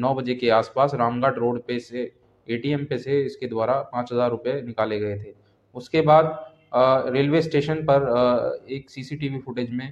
نو 0.01 0.13
بجے 0.15 0.35
کے 0.35 0.51
آس 0.51 0.73
پاس 0.73 0.93
رام 0.99 1.21
گھاٹ 1.21 1.37
روڈ 1.37 1.59
پہ 1.65 1.77
سے 1.89 2.03
اے 2.45 2.57
ٹی 2.61 2.69
ایم 2.69 2.85
پہ 2.85 2.97
سے 2.97 3.25
اس 3.25 3.37
کے 3.37 3.47
دوارا 3.47 3.81
پانچ 3.91 4.11
ہزار 4.13 4.29
روپے 4.29 4.59
نکالے 4.61 4.99
گئے 5.01 5.17
تھے 5.19 5.31
اس 5.77 5.89
کے 5.89 6.01
بعد 6.09 6.23
ریلوے 7.13 7.37
اسٹیشن 7.39 7.85
پر 7.85 8.07
ایک 8.65 8.89
سی 8.91 9.03
سی 9.03 9.15
ٹی 9.17 9.29
وی 9.29 9.39
فوٹیج 9.45 9.71
میں 9.73 9.89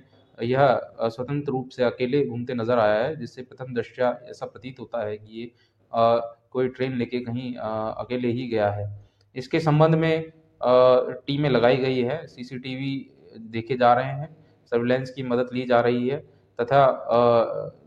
یہ 0.47 1.07
سوتنتر 1.15 1.51
روپ 1.51 1.71
سے 1.71 1.83
اکیلے 1.85 2.25
گھومتے 2.27 2.53
نظر 2.53 2.77
آیا 2.87 3.03
ہے 3.07 3.13
جس 3.15 3.35
سے 3.35 3.43
پرتھم 3.43 3.73
دشیا 3.79 4.09
ایسا 4.27 4.45
پرتیت 4.45 4.79
ہوتا 4.79 5.05
ہے 5.05 5.17
کہ 5.17 5.31
یہ 5.31 5.93
کوئی 6.51 6.67
ٹرین 6.77 6.97
لے 6.97 7.05
کے 7.05 7.23
کہیں 7.23 7.53
اکیلے 7.59 8.31
ہی 8.31 8.49
گیا 8.51 8.75
ہے 8.75 8.83
ت 9.35 9.55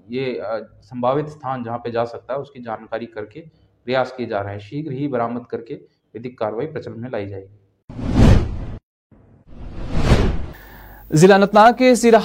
یہوتھان 0.08 1.62
جہاں 1.62 1.78
پہ 1.78 1.90
جا 1.90 2.04
سکتا 2.06 2.34
ہے 2.34 2.38
اس 2.38 2.50
کی 2.50 2.60
جانکاری 2.62 3.06
کر 3.14 3.24
کے 3.24 3.42
پریاس 3.84 4.12
کیے 4.16 4.26
جا 4.26 4.42
رہے 4.42 4.52
ہیں 4.52 4.58
شیگر 4.60 4.90
ہی 4.92 5.08
برامد 5.08 5.46
کر 5.50 5.60
کے 5.70 5.78
لائی 6.16 7.28
جائے 7.28 7.42
گی 7.42 7.96
ضلع 11.20 11.34
انت 11.34 11.54
ناگ 11.54 11.72
کے 11.78 11.94
سیرہ 12.02 12.18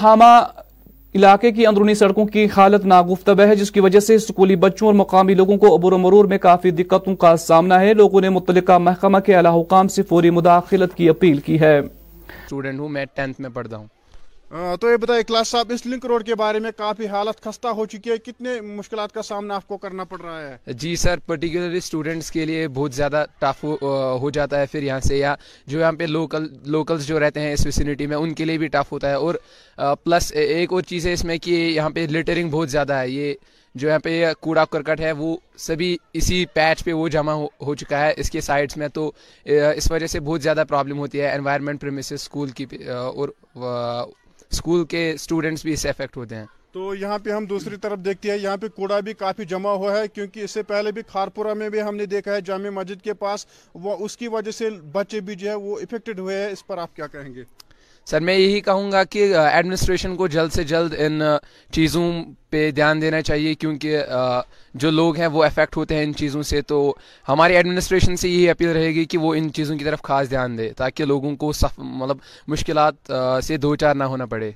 علاقے 1.15 1.49
کی 1.51 1.65
اندرونی 1.67 1.93
سڑکوں 2.01 2.25
کی 2.33 2.45
حالت 2.55 2.85
ناگوفتب 2.85 3.39
ہے 3.39 3.55
جس 3.55 3.71
کی 3.71 3.79
وجہ 3.85 3.99
سے 3.99 4.15
اسکولی 4.15 4.55
بچوں 4.65 4.87
اور 4.87 4.93
مقامی 4.95 5.33
لوگوں 5.41 5.57
کو 5.63 5.75
عبور 5.75 5.91
مرور 6.03 6.25
میں 6.33 6.37
کافی 6.47 6.71
دقتوں 6.71 7.15
کا 7.25 7.35
سامنا 7.47 7.79
ہے 7.81 7.93
لوگوں 7.93 8.21
نے 8.21 8.29
متعلقہ 8.39 8.77
محکمہ 8.87 9.19
کے 9.25 9.35
اعلیٰ 9.35 9.59
حکام 9.59 9.87
سے 9.97 10.03
فوری 10.09 10.29
مداخلت 10.39 10.93
کی 10.97 11.09
اپیل 11.09 11.37
کی 11.49 11.59
ہے 11.61 11.79
ہوں 12.51 12.89
میں 12.89 13.05
پڑھتا 13.53 13.75
ہوں 13.77 13.87
تو 14.81 14.89
یہ 14.91 14.95
بتائیے 15.01 15.23
کلاس 15.23 15.47
صاحب 15.47 15.71
اس 15.73 15.85
لنک 15.85 16.05
روڈ 16.05 16.25
کے 16.25 16.35
بارے 16.35 16.59
میں 16.59 16.71
کافی 16.77 17.07
حالت 17.07 17.41
خستہ 17.43 17.67
ہو 17.75 17.85
چکی 17.91 18.09
ہے 18.09 18.13
ہے 18.15 18.19
کتنے 18.31 18.59
مشکلات 18.61 19.11
کا 19.13 19.21
سامنا 19.23 19.55
آپ 19.55 19.67
کو 19.67 19.77
کرنا 19.83 20.03
پڑ 20.09 20.19
رہا 20.21 20.71
جی 20.79 20.95
سر 21.03 21.19
پرٹیکولرلی 21.25 21.77
اسٹوڈینٹس 21.77 22.31
کے 22.31 22.45
لیے 22.45 22.67
بہت 22.73 22.93
زیادہ 22.93 23.23
ٹف 23.39 23.63
ہو 24.21 24.29
جاتا 24.33 24.59
ہے 24.59 24.65
پھر 24.71 24.83
یہاں 24.83 24.99
سے 25.07 25.17
یا 25.17 25.35
جو 25.67 25.79
یہاں 25.79 25.91
پہ 25.99 26.05
جو 27.05 27.19
رہتے 27.19 27.39
ہیں 27.41 27.53
اس 27.53 27.65
ویسینٹی 27.65 28.07
میں 28.07 28.17
ان 28.17 28.33
کے 28.33 28.45
لیے 28.45 28.57
بھی 28.57 28.67
ٹف 28.73 28.91
ہوتا 28.91 29.09
ہے 29.09 29.13
اور 29.27 29.35
پلس 30.03 30.31
ایک 30.43 30.73
اور 30.73 30.81
چیز 30.91 31.07
ہے 31.07 31.13
اس 31.13 31.25
میں 31.25 31.37
کہ 31.45 31.51
یہاں 31.51 31.89
پہ 31.95 32.05
لیٹرنگ 32.09 32.49
بہت 32.49 32.69
زیادہ 32.71 32.93
ہے 32.99 33.09
یہ 33.09 33.33
جو 33.75 33.87
یہاں 33.87 33.99
پہ 34.03 34.25
کوڑا 34.39 34.63
کرکٹ 34.71 34.99
ہے 35.01 35.11
وہ 35.17 35.35
سبھی 35.65 35.95
اسی 36.19 36.45
پیچ 36.53 36.83
پہ 36.85 36.93
وہ 36.93 37.07
جمع 37.09 37.33
ہو 37.65 37.75
چکا 37.75 37.99
ہے 38.05 38.13
اس 38.17 38.29
کے 38.31 38.41
سائڈس 38.41 38.77
میں 38.77 38.87
تو 38.93 39.11
اس 39.75 39.89
وجہ 39.91 40.07
سے 40.15 40.19
بہت 40.19 40.41
زیادہ 40.41 40.63
پرابلم 40.69 40.97
ہوتی 40.99 41.21
ہے 41.21 41.29
انوائرمنٹ 41.33 41.81
پریمیسز 41.81 42.13
اسکول 42.21 42.49
کی 42.59 42.65
اور 42.93 43.29
اسکول 44.53 44.83
کے 44.89 45.09
اسٹوڈینٹس 45.11 45.61
بھی 45.65 45.75
سے 45.81 45.89
افیکٹ 45.89 46.17
ہوتے 46.17 46.35
ہیں 46.35 46.45
تو 46.71 46.93
یہاں 46.95 47.17
پہ 47.23 47.31
ہم 47.31 47.45
دوسری 47.45 47.75
طرف 47.81 47.99
دیکھتے 48.05 48.29
ہیں 48.31 48.37
یہاں 48.37 48.57
پہ 48.61 48.67
کوڑا 48.75 48.99
بھی 49.05 49.13
کافی 49.19 49.45
جمع 49.53 49.69
ہوا 49.69 49.97
ہے 49.97 50.07
کیونکہ 50.13 50.43
اس 50.43 50.51
سے 50.51 50.63
پہلے 50.71 50.91
بھی 50.97 51.01
کھارپور 51.11 51.45
میں 51.59 51.69
بھی 51.69 51.81
ہم 51.81 51.95
نے 51.95 52.05
دیکھا 52.15 52.33
ہے 52.35 52.41
جامع 52.45 52.69
مسجد 52.79 53.01
کے 53.03 53.13
پاس 53.23 53.45
وہ 53.83 53.95
اس 54.05 54.17
کی 54.17 54.27
وجہ 54.35 54.51
سے 54.57 54.69
بچے 54.91 55.19
بھی 55.29 55.35
جو 55.43 55.49
ہے 55.49 55.55
وہ 55.67 55.77
افیکٹڈ 55.81 56.19
ہوئے 56.19 56.37
ہیں 56.41 56.49
اس 56.51 56.65
پر 56.67 56.77
آپ 56.85 56.95
کیا 56.95 57.07
کہیں 57.15 57.33
گے 57.35 57.43
سر 58.09 58.19
میں 58.19 58.33
یہی 58.35 58.59
کہوں 58.61 58.91
گا 58.91 59.03
کہ 59.03 59.23
ایڈمنسٹریشن 59.37 60.15
کو 60.17 60.27
جلد 60.27 60.51
سے 60.53 60.63
جلد 60.71 60.93
ان 60.97 61.21
چیزوں 61.73 62.03
پہ 62.49 62.69
دھیان 62.75 63.01
دینا 63.01 63.21
چاہیے 63.21 63.53
کیونکہ 63.55 64.01
جو 64.83 64.91
لوگ 64.91 65.17
ہیں 65.17 65.27
وہ 65.33 65.43
افیکٹ 65.43 65.77
ہوتے 65.77 65.95
ہیں 65.95 66.03
ان 66.03 66.13
چیزوں 66.21 66.41
سے 66.51 66.61
تو 66.71 66.79
ہماری 67.27 67.55
ایڈمنسٹریشن 67.55 68.15
سے 68.23 68.29
یہی 68.29 68.49
اپیل 68.49 68.69
رہے 68.77 68.89
گی 68.95 69.05
کہ 69.13 69.17
وہ 69.17 69.33
ان 69.35 69.51
چیزوں 69.55 69.77
کی 69.77 69.85
طرف 69.85 70.01
خاص 70.09 70.29
دھیان 70.29 70.57
دے 70.57 70.71
تاکہ 70.77 71.05
لوگوں 71.13 71.35
کو 71.43 71.51
صف 71.61 71.79
مطلب 71.79 72.17
مشکلات 72.53 73.11
سے 73.47 73.57
دو 73.63 73.75
چار 73.83 73.95
نہ 73.95 74.03
ہونا 74.13 74.25
پڑے 74.33 74.51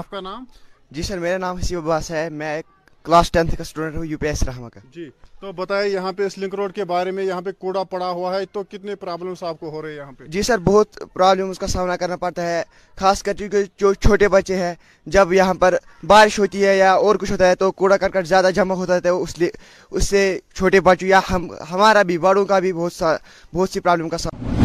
آپ 0.00 0.10
کا 0.10 0.20
نام 0.20 0.44
جی 0.90 1.02
سر 1.02 1.18
میرا 1.18 1.38
نام 1.38 1.56
حسیب 1.56 1.78
عباس 1.78 2.10
ہے 2.10 2.28
میں 2.30 2.54
ایک 2.54 2.66
کلاس 3.04 3.30
ٹینتھ 3.32 3.54
کا 3.56 3.62
اسٹوڈنٹ 3.62 3.96
ہوں 3.96 4.04
یو 4.06 4.18
پی 4.18 4.26
ایس 4.26 4.42
رحمہ 4.48 4.68
کا 4.74 4.80
جی 4.94 5.08
تو 5.40 5.52
بتائیں 5.56 5.88
یہاں 5.92 6.12
پہ 6.16 6.26
اس 6.26 6.36
لنک 6.38 6.54
روڈ 6.54 6.72
کے 6.74 6.84
بارے 6.90 7.10
میں 7.10 7.24
یہاں 7.24 7.40
پہ 7.42 7.50
کوڑا 7.58 7.82
پڑا 7.90 8.08
ہوا 8.08 8.34
ہے 8.34 8.44
تو 8.52 8.62
کتنے 8.70 8.94
پرابلمس 9.04 9.42
آپ 9.48 9.60
کو 9.60 9.70
ہو 9.70 9.82
رہے 9.82 9.90
ہیں 9.90 9.96
یہاں 9.98 10.12
پہ 10.18 10.26
جی 10.36 10.42
سر 10.48 10.58
بہت 10.64 10.98
پرابلمس 11.14 11.58
کا 11.58 11.66
سامنا 11.74 11.96
کرنا 12.02 12.16
پڑتا 12.24 12.46
ہے 12.48 12.62
خاص 13.00 13.22
کر 13.22 13.32
جو 13.80 13.92
چھوٹے 13.94 14.28
بچے 14.36 14.56
ہیں 14.56 14.74
جب 15.16 15.32
یہاں 15.32 15.54
پر 15.60 15.76
بارش 16.06 16.38
ہوتی 16.38 16.64
ہے 16.66 16.76
یا 16.78 16.92
اور 16.92 17.16
کچھ 17.20 17.32
ہوتا 17.32 17.48
ہے 17.48 17.54
تو 17.64 17.70
کوڑا 17.82 17.96
کر 17.96 18.08
کر 18.10 18.24
زیادہ 18.32 18.50
جمع 18.54 18.74
ہوتا 18.74 18.96
ہے 19.02 19.08
اس 19.08 19.38
لیے 19.38 19.50
اس 19.90 20.08
سے 20.08 20.26
چھوٹے 20.54 20.80
بچوں 20.90 21.08
یا 21.08 21.20
ہم 21.30 21.48
ہمارا 21.70 22.02
بھی 22.12 22.18
بڑوں 22.26 22.44
کا 22.46 22.58
بھی 22.66 22.72
بہت 22.72 22.92
سا 22.92 23.16
بہت 23.54 23.70
سی 23.70 23.80
پرابلم 23.80 24.08
کا 24.08 24.18
سامنا 24.18 24.60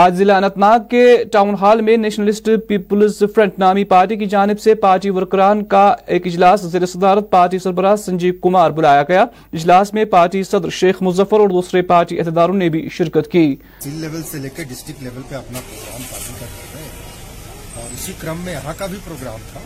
آج 0.00 0.12
ضلع 0.18 0.36
انت 0.38 0.56
ناگ 0.58 0.80
کے 0.90 1.00
ٹاؤن 1.32 1.54
ہال 1.60 1.80
میں 1.86 1.96
نیشنلسٹ 1.96 2.48
پیپلز 2.68 3.22
فرنٹ 3.34 3.58
نامی 3.58 3.82
پارٹی 3.92 4.16
کی 4.16 4.26
جانب 4.34 4.60
سے 4.60 4.74
پارٹی 4.84 5.10
ورکران 5.16 5.64
کا 5.72 5.80
ایک 6.14 6.26
اجلاس 6.26 6.60
زیر 6.74 6.86
صدارت 6.92 7.30
پارٹی 7.30 7.58
سربراہ 7.64 7.96
سنجیو 8.04 8.34
کمار 8.42 8.70
بلایا 8.78 9.02
گیا 9.08 9.22
اجلاس 9.60 9.92
میں 9.94 10.04
پارٹی 10.14 10.42
صدر 10.50 10.70
شیخ 10.78 11.02
مظفر 11.08 11.40
اور 11.40 11.48
دوسرے 11.56 11.82
پارٹی 11.90 12.18
عہدیداروں 12.20 12.54
نے 12.62 12.68
بھی 12.76 12.86
شرکت 12.98 13.30
کی 13.32 13.42
لیول 13.86 14.22
سے 14.30 14.38
لے 14.44 14.48
کر 14.56 14.62
ڈسٹرکٹ 14.70 15.02
لیول 15.02 15.22
پہ 15.28 15.34
اپنا 15.40 15.60
پروگرام 15.68 16.02
پارٹی 16.12 16.32
کر 16.38 16.46
رہے 16.46 16.80
ہیں 16.80 17.82
اور 17.82 17.92
اسی 17.98 18.12
کرم 18.20 18.40
میں 18.44 18.52
یہاں 18.52 18.74
کا 18.78 18.86
بھی 18.94 18.98
پروگرام 19.04 19.38
تھا 19.52 19.60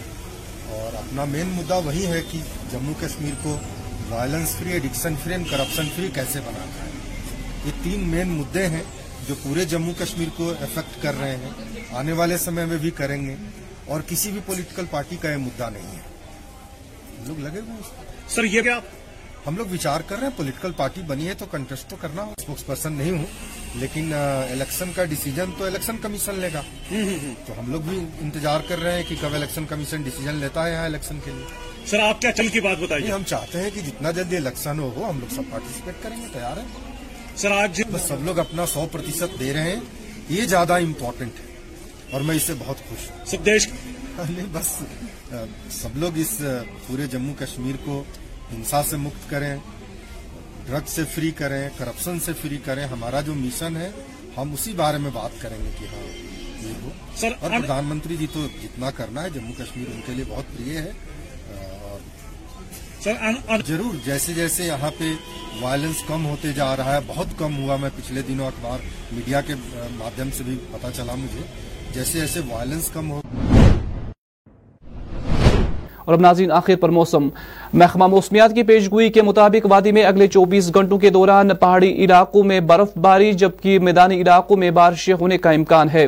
اور 0.78 0.96
اپنا 1.04 1.24
مین 1.36 1.52
مدعا 1.58 1.78
وہی 1.86 2.04
ہے 2.14 2.22
کہ 2.32 2.38
جموں 2.72 2.94
کشمیر 3.04 3.40
کو 3.42 3.56
violence 4.10 4.56
free 4.58 4.72
addiction 4.80 5.14
free 5.24 5.88
free 5.96 6.08
کیسے 6.20 6.40
بنانا 6.50 6.88
یہ 7.68 7.82
تین 7.84 8.08
مین 8.16 8.36
مدعے 8.40 8.66
ہیں 8.76 8.82
جو 9.28 9.34
پورے 9.42 9.64
جموں 9.68 9.92
کشمیر 9.98 10.28
کو 10.36 10.48
افیکٹ 10.62 11.02
کر 11.02 11.18
رہے 11.20 11.36
ہیں 11.36 11.86
آنے 11.98 12.12
والے 12.20 12.36
سمے 12.38 12.64
میں 12.70 12.76
بھی 12.80 12.90
کریں 12.96 13.20
گے 13.26 13.36
اور 13.94 14.00
کسی 14.08 14.30
بھی 14.30 14.40
پولیٹیکل 14.46 14.84
پارٹی 14.90 15.16
کا 15.20 15.30
یہ 15.30 15.36
مدعا 15.44 15.68
نہیں 15.76 15.94
ہے 15.94 17.24
لوگ 17.28 17.40
لگے 17.40 17.60
سر 18.34 18.44
یہ 18.54 18.62
کیا 18.62 18.76
آپ 18.76 18.92
ہم 19.46 19.56
لوگ 19.56 19.74
کر 19.84 20.02
رہے 20.16 20.26
ہیں 20.26 20.36
پولیٹیکل 20.36 20.72
پارٹی 20.76 21.02
بنی 21.06 21.28
ہے 21.28 21.34
تو 21.40 21.46
کنٹسٹ 21.50 21.88
تو 21.90 21.96
کرنا 22.00 22.22
ہو 22.28 22.34
اسپوکس 22.36 22.66
پرسن 22.66 22.92
نہیں 22.98 23.18
ہوں 23.18 23.26
لیکن 23.80 24.12
الیکشن 24.20 24.92
کا 24.96 25.04
ڈیسیجن 25.12 25.50
تو 25.58 25.64
الیکشن 25.64 25.96
کمیشن 26.02 26.38
لے 26.40 26.48
گا 26.54 26.62
تو 27.46 27.58
ہم 27.58 27.70
لوگ 27.72 27.80
بھی 27.88 27.98
انتظار 28.22 28.60
کر 28.68 28.80
رہے 28.82 28.92
ہیں 28.98 29.02
کہ 29.08 29.14
کب 29.20 29.34
الیکشن 29.40 29.64
کمیشن 29.68 30.02
ڈیسیجن 30.08 30.34
لیتا 30.44 30.66
ہے 30.66 30.72
یہاں 30.72 30.84
الیکشن 30.84 31.18
کے 31.24 31.30
لیے 31.36 31.84
سر 31.90 32.04
آپ 32.08 32.20
کیا 32.20 32.32
چل 32.40 32.48
کی 32.56 32.60
بات 32.68 32.78
بتائیے 32.82 33.12
ہم 33.12 33.22
چاہتے 33.36 33.62
ہیں 33.62 33.70
کہ 33.74 33.80
جتنا 33.88 34.10
جلدی 34.20 34.36
الیکشن 34.36 34.78
ہو 34.78 35.08
ہم 35.08 35.20
لوگ 35.20 35.34
سب 35.34 35.50
پارٹیسپیٹ 35.50 36.02
کریں 36.02 36.20
گے 36.22 36.26
تیار 36.32 36.56
ہیں 36.62 36.92
سر 37.42 37.50
آج 37.52 37.80
بس 37.92 38.00
سب 38.08 38.24
لوگ 38.24 38.38
اپنا 38.38 38.64
سو 38.72 38.84
پرتیشت 38.92 39.38
دے 39.38 39.52
رہے 39.52 39.70
ہیں 39.70 39.80
یہ 40.30 40.44
زیادہ 40.48 40.72
امپورٹنٹ 40.82 41.38
ہے 41.40 41.52
اور 42.14 42.20
میں 42.26 42.34
اس 42.36 42.42
سے 42.46 42.52
بہت 42.58 42.78
خوش 42.88 43.08
ہوں 43.10 43.24
سب 43.30 43.44
دیش 43.46 43.66
لے 43.68 43.92
ہاں، 44.18 44.46
بس 44.52 44.66
سب 45.80 45.96
لوگ 46.02 46.18
اس 46.24 46.36
پورے 46.86 47.06
جموں 47.12 47.34
کشمیر 47.38 47.76
کو 47.84 48.02
ہنسا 48.52 48.82
سے 48.90 48.96
مکت 49.06 49.28
کریں 49.30 49.54
ڈرگ 50.66 50.86
سے 50.94 51.04
فری 51.14 51.30
کریں 51.40 51.62
کرپشن 51.78 52.20
سے 52.24 52.32
فری 52.42 52.58
کریں 52.64 52.84
ہمارا 52.92 53.20
جو 53.26 53.34
مشن 53.40 53.76
ہے 53.76 53.90
ہم 54.36 54.52
اسی 54.54 54.72
بارے 54.82 54.98
میں 55.04 55.10
بات 55.14 55.40
کریں 55.40 55.56
گے 55.64 55.70
کہ 55.78 55.86
ہاں 55.92 56.02
یہ 56.66 56.72
ہو 56.82 56.90
اور 57.40 57.50
پردھان 57.60 57.84
منتری 57.88 58.16
جی 58.20 58.26
تو 58.32 58.46
جتنا 58.62 58.90
کرنا 59.00 59.22
ہے 59.22 59.30
جموں 59.34 59.52
کشمیر 59.64 59.90
ان 59.94 60.00
کے 60.06 60.14
لیے 60.14 60.24
بہت 60.28 60.56
پریے 60.56 60.78
ہے 60.80 60.92
ضرور 63.06 63.94
جیسے 64.04 64.32
جیسے 64.36 64.64
یہاں 64.64 64.90
پہ 64.98 65.10
وائلنس 65.60 65.96
کم 66.08 66.24
ہوتے 66.26 66.48
جا 66.56 66.74
رہا 66.76 66.94
ہے 66.94 67.00
بہت 67.06 67.38
کم 67.38 67.56
ہوا 67.62 67.76
میں 67.80 67.88
پچھلے 67.96 68.22
دنوں 68.28 68.46
اخبار 68.46 68.78
میڈیا 69.12 69.40
کے 69.46 69.54
مادھیم 69.96 70.28
سے 70.36 70.44
بھی 70.46 70.56
پتا 70.72 70.90
چلا 70.96 71.14
مجھے 71.22 71.40
جیسے 71.94 72.18
جیسے 72.20 72.40
وائلنس 72.50 72.88
کم 72.94 73.10
ہو 73.12 73.20
اور 76.04 76.14
اب 76.14 76.20
ناظرین 76.20 76.50
آخر 76.52 76.76
پر 76.80 76.88
موسم 76.98 77.28
محکمہ 77.82 78.06
موسمیات 78.14 78.54
کی 78.54 78.62
پیشگوئی 78.70 79.08
کے 79.12 79.22
مطابق 79.28 79.66
وادی 79.70 79.92
میں 79.98 80.02
اگلے 80.04 80.26
چوبیس 80.36 80.70
گھنٹوں 80.74 80.98
کے 81.04 81.10
دوران 81.10 81.54
پہاڑی 81.60 81.92
علاقوں 82.04 82.42
میں 82.50 82.60
برف 82.72 82.96
باری 83.06 83.32
جبکہ 83.44 83.78
میدانی 83.90 84.20
علاقوں 84.22 84.56
میں 84.64 84.70
بارش 84.80 85.08
ہونے 85.20 85.38
کا 85.46 85.50
امکان 85.60 85.90
ہے 85.94 86.06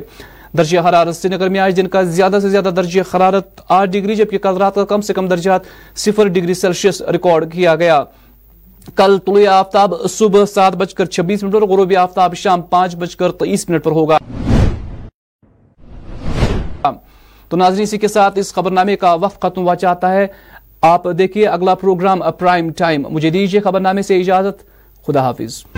درجہ 0.59 0.79
حرارت 0.88 1.16
سری 1.16 1.29
نگر 1.35 1.49
میں 1.55 1.61
آج 1.61 1.77
دن 1.77 1.87
کا 1.95 2.03
زیادہ 2.19 2.38
زیادہ 2.42 2.64
سے 2.64 2.71
درجہ 2.77 3.01
حرارت 3.14 3.61
آٹھ 3.79 3.90
ڈگری 3.90 4.14
جبکہ 4.16 4.38
کل 4.47 4.57
رات 4.64 4.75
کا 4.75 4.85
کم 4.92 5.01
سے 5.09 5.12
کم 5.14 5.29
درجات 5.29 5.62
صفر 6.05 6.29
ڈگری 6.37 6.55
سیلسیس 6.64 7.01
ریکارڈ 7.16 7.53
کیا 7.53 7.75
گیا 7.83 8.03
کل 8.97 9.19
طلوع 9.27 9.47
آفتاب 9.53 9.95
صبح 10.11 10.45
سات 10.55 10.77
بج 10.83 10.95
کر 10.95 11.05
چھبیس 11.16 11.42
منٹ 11.42 11.55
اور 11.55 11.62
غروبی 11.73 11.97
آفتاب 12.05 12.35
شام 12.42 12.62
پانچ 12.75 12.97
بج 13.03 13.16
کر 13.23 13.33
تئیس 13.42 13.69
منٹ 13.69 13.85
پر 13.85 13.90
ہوگا 14.01 14.19
تو 17.49 17.57
ناظرین 17.57 17.83
اسی 17.83 17.99
کے 18.03 18.09
ساتھ 18.09 18.38
اس 18.38 18.53
خبر 18.55 18.71
نامے 18.79 18.97
کا 19.05 19.12
وقت 19.25 19.40
ختم 19.42 19.62
ہوا 19.62 19.77
چاہتا 19.87 20.12
ہے 20.12 20.27
آپ 20.92 21.05
دیکھیے 21.19 21.47
اگلا 21.49 21.75
پروگرام 21.83 22.23
پرائم 22.38 22.71
ٹائم 22.79 23.07
مجھے 23.11 23.31
دیجیے 23.37 23.61
خبر 23.69 23.81
نامے 23.90 24.03
سے 24.11 24.21
اجازت 24.21 24.64
خدا 25.07 25.23
حافظ 25.31 25.76